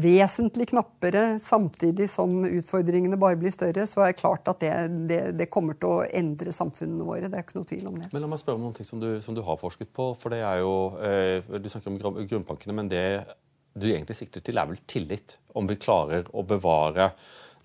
[0.00, 4.72] vesentlig knappere samtidig som utfordringene bare blir større, så er det klart at det,
[5.10, 7.28] det, det, kommer til å endre samfunnene våre.
[7.28, 8.08] Det er ikke noe tvil om det.
[8.14, 10.10] Men La meg spørre om noe som du, som du har forsket på.
[10.18, 13.04] for det er jo, uh, Du snakker om grunnbankene, men det
[13.76, 15.36] du egentlig sikter til, er vel tillit.
[15.54, 17.12] Om vi klarer å bevare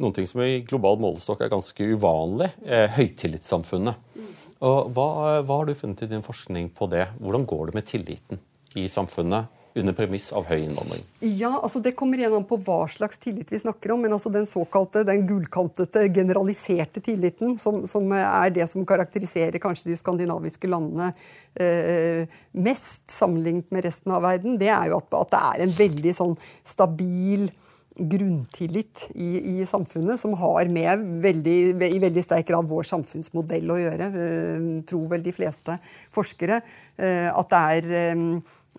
[0.04, 2.52] noen ting som i global målestokk er ganske uvanlig.
[2.68, 4.20] Uh, høytillitssamfunnet.
[4.66, 5.08] Og hva,
[5.48, 7.08] hva har du funnet i din forskning på det?
[7.24, 8.44] Hvordan går det med tilliten?
[8.76, 11.04] I samfunnet under premiss av høy innvandring?
[11.20, 14.06] Ja, altså Det kommer igjen an på hva slags tillit vi snakker om.
[14.06, 19.92] Men altså den såkalte, den gullkantete, generaliserte tilliten, som, som, er det som karakteriserer kanskje
[19.92, 21.12] de skandinaviske landene
[21.60, 25.80] eh, mest sammenlignet med resten av verden, det er jo at, at det er en
[25.84, 27.50] veldig sånn stabil
[27.96, 33.80] grunntillit i, i, samfunnet, som har med veldig, i veldig sterk grad vår samfunnsmodell å
[33.80, 35.78] gjøre, eh, tror vel de fleste
[36.12, 36.60] forskere.
[37.00, 38.26] Eh, at det er eh,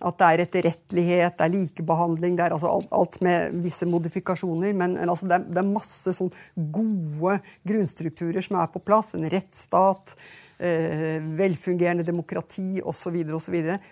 [0.04, 4.74] at det er etterrettelighet, det er likebehandling, det er altså alt, alt med visse modifikasjoner.
[4.76, 7.38] Men, altså det, er, det, er, masse sånn gode
[7.68, 9.14] grunnstrukturer som er på plass.
[9.16, 10.12] En rettsstat,
[10.60, 13.16] eh, velfungerende demokrati osv.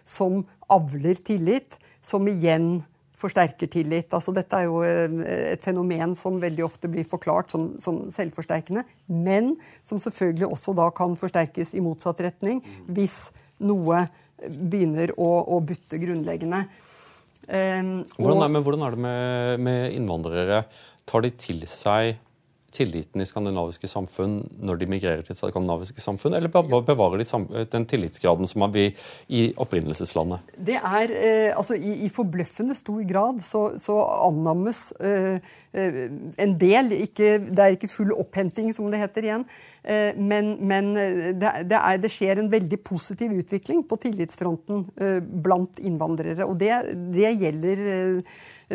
[0.04, 0.42] som
[0.74, 2.82] avler tillit, som igjen
[3.16, 4.12] forsterker tillit.
[4.12, 8.84] Altså, dette er jo eh, et fenomen som veldig ofte blir forklart som, som selvforsterkende,
[9.08, 9.54] men
[9.86, 12.60] som selvfølgelig også da kan forsterkes i motsatt retning
[12.92, 13.30] hvis
[13.62, 14.04] noe
[14.42, 16.64] begynner å, å butte grunnleggende.
[17.44, 20.62] Um, hvordan, er, hvordan er det med, med innvandrere?
[21.04, 22.16] Tar de til seg
[22.74, 28.48] tilliten i skandinaviske samfunn når de migrerer til skandinaviske samfunn, eller bevarer de den tillitsgraden
[28.50, 28.88] som vi
[29.28, 30.54] i opprinnelseslandet?
[30.58, 33.98] Det er, eh, altså I, i forbløffende stor grad så, så
[34.28, 35.38] annammes eh,
[35.72, 36.00] eh,
[36.44, 36.92] en del.
[37.04, 39.46] Ikke, det er ikke full opphenting, som det heter igjen.
[39.84, 44.86] Eh, men, men eh, det, det, er, det, skjer en veldig positiv utvikling på tillitsfronten
[44.96, 46.48] eh, blant innvandrere.
[46.48, 46.72] Og det,
[47.14, 47.86] det gjelder,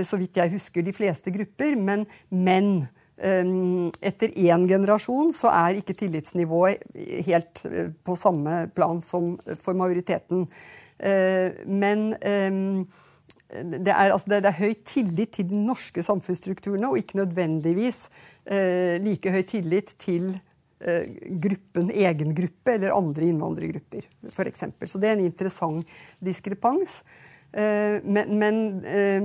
[0.06, 1.76] så vidt jeg husker, de fleste grupper.
[1.80, 6.84] men, men Ehm, etter én generasjon så er ikke tillitsnivået
[7.28, 10.46] helt eh, på samme plan som for majoriteten.
[11.00, 12.86] Eh, men ehm,
[13.50, 18.06] det er, altså det, er, høy tillit til de norske samfunnsstrukturene, og ikke nødvendigvis
[18.46, 20.38] eh, like høy tillit til
[20.80, 24.62] gruppen, egen gruppe eller andre innvandrergrupper, f.eks.
[24.88, 25.90] Så det er en interessant
[26.24, 27.02] diskrepans.
[27.52, 29.22] Eh, men, men, eh,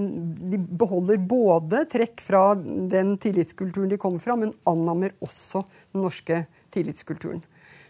[0.50, 6.44] de beholder både trekk fra den tillitskulturen de kommer fra, men annammer også den norske
[6.72, 7.42] tillitskulturen.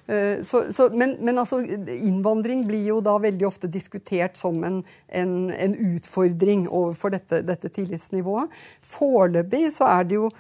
[0.07, 1.61] Eh, så, så, men, men altså,
[1.95, 7.71] innvandring blir jo da veldig ofte diskutert som en, en, en utfordring overfor dette, dette,
[7.71, 8.51] tillitsnivået.
[8.83, 10.33] Foreløpig så er det jo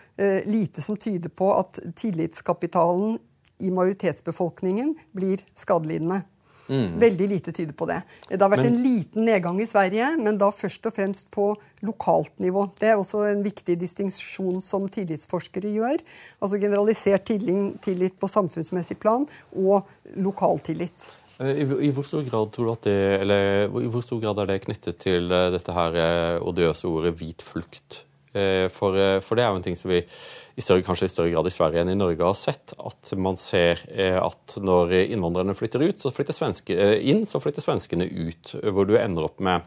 [0.51, 3.17] lite som tyder på at tillitskapitalen
[3.63, 6.25] i majoritetsbefolkningen blir skadelidende.
[6.69, 6.99] Mm.
[7.01, 7.99] Veldig lite tyder på det.
[8.29, 11.51] Det har vært men, en liten nedgang i Sverige, men da først og fremst på
[11.85, 12.67] lokalt nivå.
[12.81, 16.01] Det er også en viktig distinksjon som tillitsforskere gjør.
[16.41, 19.85] Altså generalisert tillit på samfunnsmessig plan og
[20.17, 20.97] lokaltillit.
[20.97, 21.13] tillit.
[21.41, 24.53] I, I, hvor stor grad tror du at det, eller i hvor stor grad er
[24.53, 28.05] det knyttet til eh, dette her eh, odiøse ordet hvit flukt?
[28.35, 30.01] For, for det er jo en ting som vi
[30.55, 32.77] i større, kanskje i større grad i Sverige enn i Norge har sett.
[32.79, 37.43] At man ser eh, at når innvandrerne flytter ut, så flytter svenske, eh, inn, så
[37.43, 38.55] flytter svenskene ut.
[38.63, 39.67] Hvor du ender opp med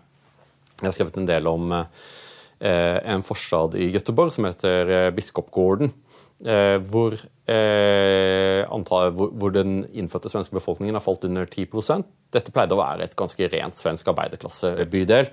[0.77, 5.91] Jeg har skrevet en del om eh, en forstad i Göteborg som heter Biskopgården.
[6.37, 7.15] Hvor,
[9.17, 11.65] hvor, den innfødte svenske befolkningen har falt under 10
[12.33, 15.29] dette pleide å være et ganske rent svensk arbeiderklassebydel.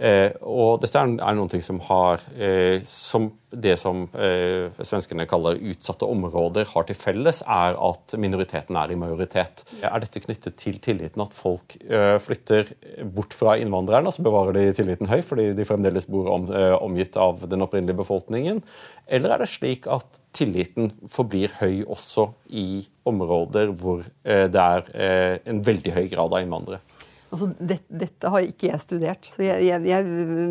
[0.00, 5.58] Eh, og dette er, er noe som har eh, som det som eh, svenskene kaller
[5.72, 9.64] utsatte områder, har til felles, er at minoriteten er i majoritet.
[9.82, 12.70] Er dette knyttet til tilliten at folk eh, flytter
[13.10, 16.76] bort fra innvandrerne, og så bevarer de tilliten høy fordi de fremdeles bor om, eh,
[16.78, 18.62] omgitt av den opprinnelige befolkningen?
[19.10, 24.90] Eller er det slik at tilliten forblir høy også i områder hvor eh, det er
[24.94, 26.82] eh, en veldig høy grad av innvandrere?
[27.30, 30.06] Altså, det, dette har ikke jeg studert, så jeg, jeg, jeg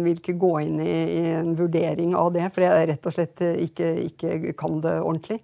[0.05, 2.45] vil ikke gå inn i, i, en vurdering av det.
[2.55, 5.41] For jeg rett og slett ikke, ikke kan det ordentlig.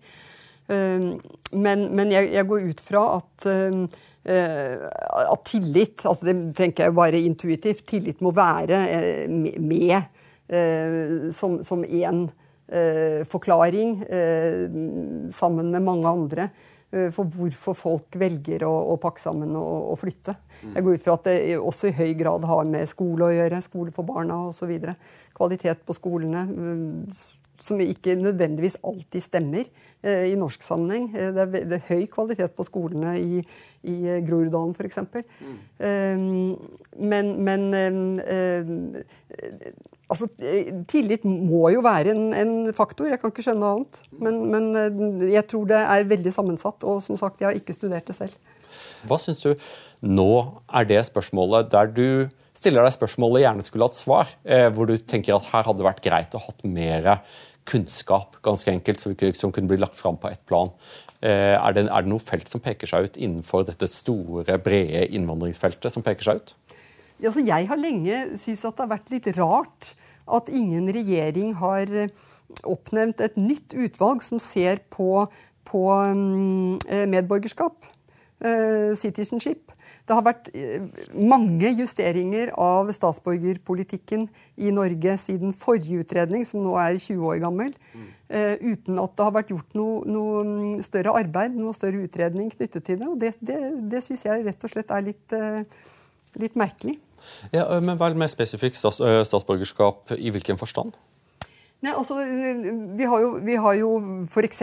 [0.66, 1.20] Um,
[1.52, 3.84] men, men jeg, jeg, går ut fra at, um,
[4.26, 4.86] uh,
[5.22, 7.84] at tillit altså Det tenker jeg bare intuitivt.
[7.86, 12.28] Tillit må være uh, med uh, som, som én
[13.30, 13.92] forklaring
[15.30, 16.48] sammen med mange andre.
[16.94, 20.36] Eh, for hvorfor folk velger å, å pakke sammen og, og, flytte.
[20.64, 23.64] Jeg går ut fra at det også i høy grad har med skole å gjøre.
[23.66, 24.72] Skole for barna osv.
[25.36, 26.46] Kvalitet på skolene.
[27.56, 29.64] Mm, som ikke nødvendigvis alltid stemmer
[30.04, 31.10] eh, i norsk sammenheng.
[31.16, 33.42] Eh, det, er, det, er, høy kvalitet på skolene i,
[33.84, 33.96] i
[34.28, 35.00] Groruddalen f.eks.
[35.16, 35.56] Mm.
[35.80, 38.96] Um, men, men um,
[40.06, 40.28] Altså,
[40.86, 44.02] Tillit må jo være en, en, faktor, jeg kan ikke skjønne noe annet.
[44.22, 48.06] Men, men, jeg tror det er veldig sammensatt, og som sagt, jeg har ikke studert
[48.06, 48.36] det selv.
[49.10, 49.50] Hva syns du
[50.06, 50.32] nå
[50.70, 52.08] er det spørsmålet der du
[52.56, 55.90] stiller deg spørsmålet gjerne skulle hatt svar, eh, hvor du tenker at her hadde det
[55.90, 57.20] vært greit å hatt mer
[57.66, 60.72] kunnskap, ganske enkelt, som kunne bli lagt fram på ett plan.
[61.22, 65.08] Eh, er det, er det noe felt som peker seg ut innenfor dette store, brede
[65.18, 66.56] innvandringsfeltet som peker seg ut?
[67.24, 69.92] Altså, jeg har lenge syntes at det har vært litt rart
[70.38, 72.24] at ingen regjering har eh,
[72.68, 75.26] oppnevnt et nytt utvalg som ser på,
[75.66, 76.78] på um,
[77.10, 77.88] medborgerskap.
[78.44, 79.72] Uh, citizenship.
[80.04, 80.50] Det har vært
[81.16, 84.26] mange justeringer av statsborgerpolitikken
[84.60, 89.24] i Norge siden forrige utredning, som nå er 20 år gammel, uh, uten at det
[89.24, 93.08] har vært gjort noe, noe, mm, større arbeid, noe større utredning knyttet til det.
[93.08, 93.58] Og det, det,
[93.96, 95.40] det syns jeg rett og slett er litt,
[96.36, 97.00] litt merkelig.
[97.56, 99.00] Ja, men Vel mer spesifikt stats,
[99.32, 100.92] statsborgerskap i hvilken forstand?
[101.86, 102.16] Nei, altså,
[102.98, 103.90] Vi har jo, vi har jo
[104.26, 104.62] f.eks.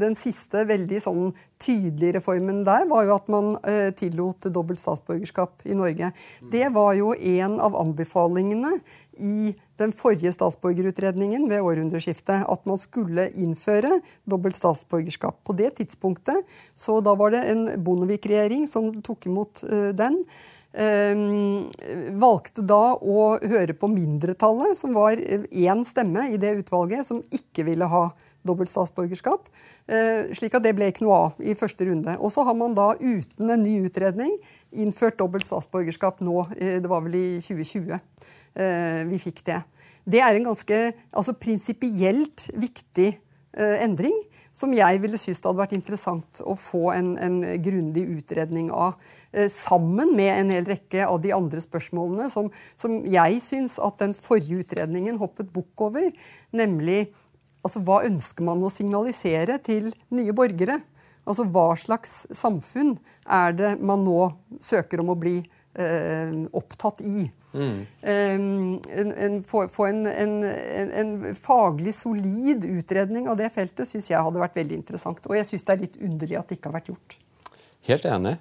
[0.00, 1.26] den siste veldig sånn
[1.60, 6.10] tydelige reformen der var jo at man eh, tillot dobbelt statsborgerskap i Norge.
[6.52, 8.78] Det var jo en av anbefalingene
[9.20, 12.46] i den forrige statsborgerutredningen ved århundreskiftet.
[12.48, 15.42] At man skulle innføre dobbelt statsborgerskap.
[15.44, 20.22] På det tidspunktet så da var det en Bondevik-regjering som tok imot eh, den.
[20.74, 27.62] Valgte da å høre på mindretallet, som var én stemme i det utvalget som ikke
[27.68, 28.08] ville ha
[28.44, 29.46] dobbelt statsborgerskap.
[30.36, 32.16] Slik at det ble ikke noe av i første runde.
[32.18, 34.34] Og så har man da uten en ny utredning
[34.74, 36.42] innført dobbelt statsborgerskap nå.
[36.58, 37.94] Det var vel i 2020
[39.08, 39.62] vi fikk det.
[40.04, 40.80] Det er en ganske
[41.14, 43.14] altså prinsipielt viktig
[43.54, 44.18] endring
[44.54, 48.94] som jeg ville synes det hadde vært interessant å få en, en grundig utredning av.
[49.32, 53.98] Eh, sammen med en hel rekke av de andre spørsmålene som, som jeg syns at
[54.02, 56.10] den forrige utredningen hoppet bukk over.
[56.54, 57.08] Nemlig
[57.64, 60.78] altså, hva ønsker man å signalisere til nye borgere?
[61.24, 62.94] Altså hva slags samfunn
[63.32, 64.28] er det man nå
[64.62, 67.26] søker om å bli eh, opptatt i?
[67.54, 69.42] Mm.
[69.46, 74.80] Få en, en, en, faglig solid utredning av det feltet syns jeg hadde vært veldig
[74.80, 75.22] interessant.
[75.30, 77.16] Og jeg syns det er litt underlig at det ikke har vært gjort.
[77.84, 78.34] Helt enig.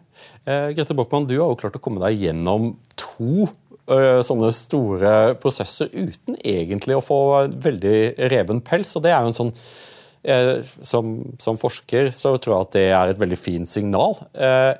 [0.47, 3.45] Eh, Grete Bockmann, du har jo klart å komme deg gjennom to
[3.91, 7.19] uh, sånne store prosesser uten egentlig å få
[7.63, 8.95] veldig reven pels.
[8.95, 12.87] og det er jo en sånn uh, som, som, forsker så tror jeg at det
[12.91, 14.15] er et veldig fint signal.
[14.31, 14.73] Uh,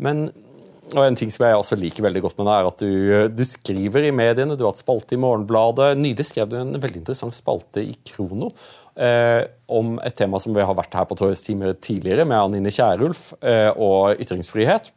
[0.00, 0.28] men
[0.94, 2.92] og En ting som jeg også liker veldig godt med deg, er at du,
[3.34, 4.54] du, skriver i mediene.
[4.54, 5.96] Du har hatt spalte i Morgenbladet.
[5.98, 8.52] Nylig skrev du en veldig interessant spalte i Krono
[8.94, 12.74] eh, om et tema som vi har vært her på Torjus time tidligere, med Anine
[12.74, 14.92] Kierulf eh, og ytringsfrihet.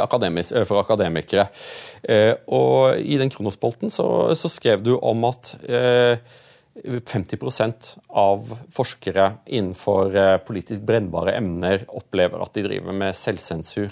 [0.00, 1.48] Akademis, eh, for akademikere.
[2.02, 5.54] Eh, og I den kronospolten så, så, skrev du om at
[6.78, 7.74] 50 eh,
[8.08, 10.14] av forskere innenfor
[10.46, 13.90] politisk brennbare emner opplever at de driver med selvsensur.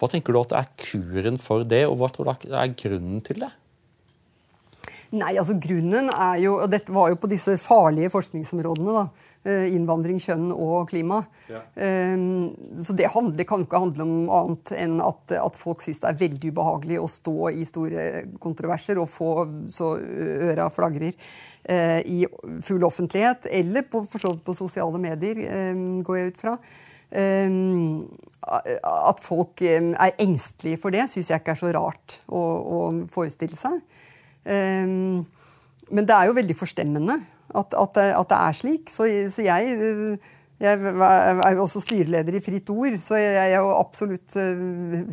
[0.00, 3.44] Hva tenker du at er kuren for det, og hva tror du er grunnen til
[3.44, 3.50] det?
[5.10, 8.92] Nei, altså Grunnen er jo og Dette var jo på disse farlige forskningsområdene.
[8.94, 9.04] da,
[9.50, 11.24] eh, Innvandring, kjønn og klima.
[11.50, 11.62] Ja.
[12.14, 15.82] Um, så det, handler, det, kan jo ikke handle om annet enn at, at folk
[15.82, 18.04] syns det er veldig ubehagelig å stå i store
[18.38, 19.32] kontroverser og få
[19.70, 22.22] så øra flagrer uh, i
[22.62, 23.50] full offentlighet.
[23.50, 25.42] Eller på, for på sosiale medier,
[25.74, 26.56] um, går jeg ut fra.
[27.10, 28.06] Um,
[28.50, 32.78] at folk er engstelige for det, syns jeg ikke er så rart å, å
[33.12, 33.80] forestille seg.
[34.46, 35.26] Um,
[35.90, 37.18] men det er jo veldig forstemmende
[37.50, 38.92] at, at, at det er slik.
[38.92, 39.74] Så, så jeg,
[40.60, 44.38] jeg, er jo også styreleder i Fritt Ord, så jeg, er jo absolutt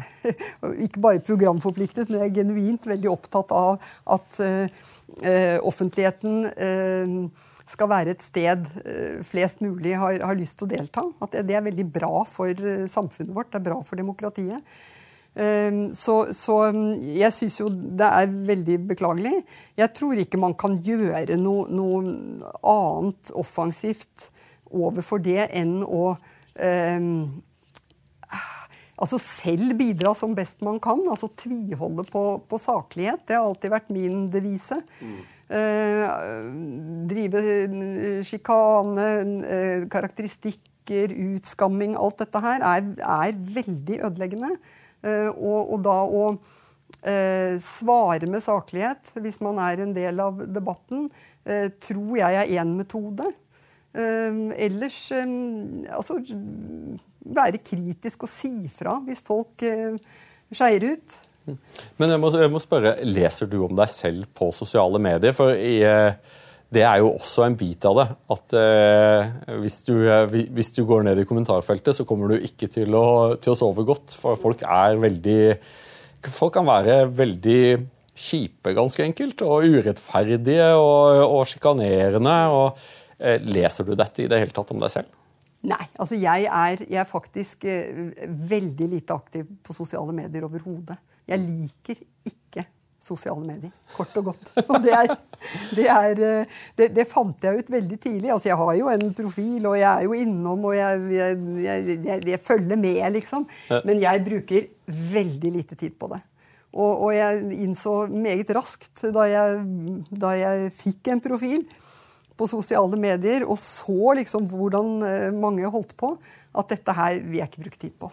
[0.85, 7.31] ikke bare programforpliktet, men jeg er genuint veldig opptatt av at uh, offentligheten
[7.67, 11.03] skal være et sted eh, flest mulig har, har lyst til å delta.
[11.23, 14.77] At det, det, er veldig bra for eh, samfunnet vårt, det er bra for demokratiet.
[15.37, 16.57] Ehm, så, så
[17.03, 19.41] jeg syns jo det er veldig beklagelig.
[19.77, 22.01] Jeg tror ikke man kan gjøre noe, noe
[22.63, 24.31] annet offensivt
[24.67, 26.15] overfor det enn å
[26.55, 27.11] eh,
[28.97, 31.03] altså selv bidra som best man kan.
[31.07, 33.27] altså Tviholde på, på saklighet.
[33.27, 34.81] Det har alltid vært min devise.
[35.01, 35.19] Mm.
[35.47, 36.09] Eh,
[37.07, 37.41] drive
[38.27, 39.07] sjikane,
[39.47, 44.51] eh, karakteristikker, utskamming Alt dette her er, er veldig ødeleggende.
[45.03, 46.27] Eh, og, og, da å
[47.61, 51.05] svare med saklighet hvis man er en del av debatten,
[51.83, 53.27] tror jeg er én metode.
[53.93, 56.17] ellers altså
[57.21, 59.63] være kritisk og si fra hvis folk
[60.51, 61.19] skeier ut.
[61.97, 65.35] Men jeg må, jeg må, spørre, leser du om deg selv på sosiale medier?
[65.37, 66.37] For i, eh,
[66.73, 68.07] det er jo også en bit av det.
[68.35, 72.67] At eh, hvis, du, eh, hvis, du, går ned i kommentarfeltet, så kommer du ikke
[72.71, 73.07] til å,
[73.39, 74.17] til å, sove godt.
[74.19, 75.41] For folk er veldig
[76.33, 77.61] Folk kan være veldig
[78.17, 79.43] kjipe, ganske enkelt.
[79.45, 82.35] Og urettferdige og, og sjikanerende.
[82.51, 82.81] Og,
[83.21, 85.13] eh, leser du dette i det hele tatt om deg selv?
[85.67, 85.83] Nei.
[85.97, 90.97] altså Jeg er, jeg er faktisk eh, veldig lite aktiv på sosiale medier overhodet.
[91.27, 92.65] Jeg liker ikke
[93.07, 93.71] sosiale medier.
[93.95, 94.49] Kort og godt.
[94.71, 95.11] Og det, er,
[95.77, 98.31] det, er, eh, det, det, fant jeg ut veldig tidlig.
[98.33, 101.03] Altså, jeg har jo en profil, og jeg er jo innom, og jeg,
[101.63, 103.45] jeg, jeg følger med, liksom.
[103.87, 106.21] Men jeg bruker veldig lite tid på det.
[106.77, 109.61] Og, og jeg innså meget raskt, da jeg,
[110.11, 111.63] da jeg fikk en profil
[112.37, 116.11] på sosiale medier, og så liksom hvordan eh, mange holdt på,
[116.57, 118.11] at dette her vil jeg ikke bruke tid på.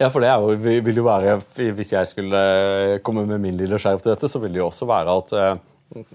[0.00, 0.54] Ja, for det jo,
[0.86, 1.34] vil jo være,
[1.76, 4.70] Hvis jeg skulle eh, komme med min lille skjerv til dette, så vil det jo
[4.70, 5.58] også være at eh,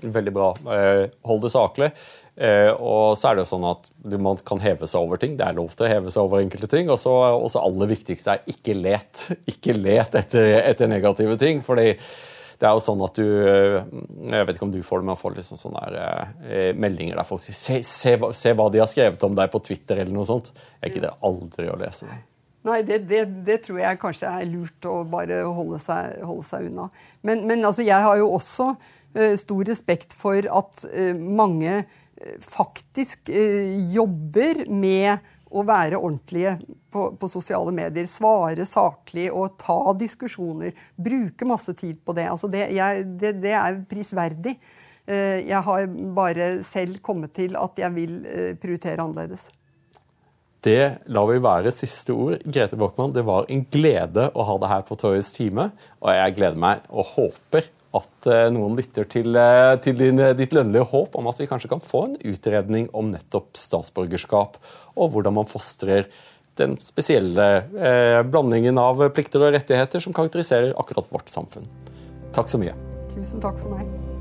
[0.02, 0.54] Veldig bra.
[0.72, 1.90] Eh, hold det saklig.
[2.36, 3.90] Eh, og så er det jo sånn at
[4.24, 5.36] man kan heve seg over ting.
[5.36, 6.92] Det er lov til å heve seg over enkelte ting.
[6.92, 9.26] Og så aller viktigste er ikke let.
[9.52, 11.60] Ikke let etter, etter, negative ting.
[11.66, 11.92] fordi
[12.56, 13.82] det er jo sånn at du eh,
[14.32, 17.20] Jeg vet ikke om du får det, men jeg får liksom sånne der, eh, meldinger
[17.20, 20.16] der folk sier se, se, se, hva de har skrevet om deg på Twitter eller
[20.16, 20.54] noe sånt.
[20.80, 22.22] Jeg gidder aldri å lese det.
[22.66, 26.70] Nei, det, det, det, tror jeg kanskje er lurt å bare holde seg, holde seg
[26.72, 26.88] unna.
[27.26, 32.38] Men, men altså, jeg har jo også uh, stor respekt for at uh, mange uh,
[32.42, 33.30] faktisk
[33.94, 36.56] jobber med å være ordentlige
[36.92, 38.08] på, på, sosiale medier.
[38.10, 40.74] Svare saklig og ta diskusjoner.
[40.98, 42.26] Bruke masse tid på det.
[42.32, 44.56] Altså det, jeg, det, er prisverdig.
[45.06, 45.86] Jeg har
[46.18, 48.18] bare selv kommet til at jeg vil
[48.58, 49.52] prioritere annerledes.
[50.66, 52.40] Det lar vi være siste ord.
[52.42, 55.70] Grete Brochmann, det var en glede å ha deg her på Torjus time.
[56.02, 60.56] Og jeg gleder meg og håper at eh, noen lytter til, eh, til din, ditt
[60.56, 64.58] lønnlige håp om at vi kanskje kan få en utredning om nettopp statsborgerskap,
[64.98, 66.10] og hvordan man fostrer
[66.60, 71.70] den spesielle eh, blandingen av plikter og rettigheter som karakteriserer akkurat vårt samfunn.
[72.36, 72.76] Takk så mye.
[73.14, 74.15] Tusen takk for meg.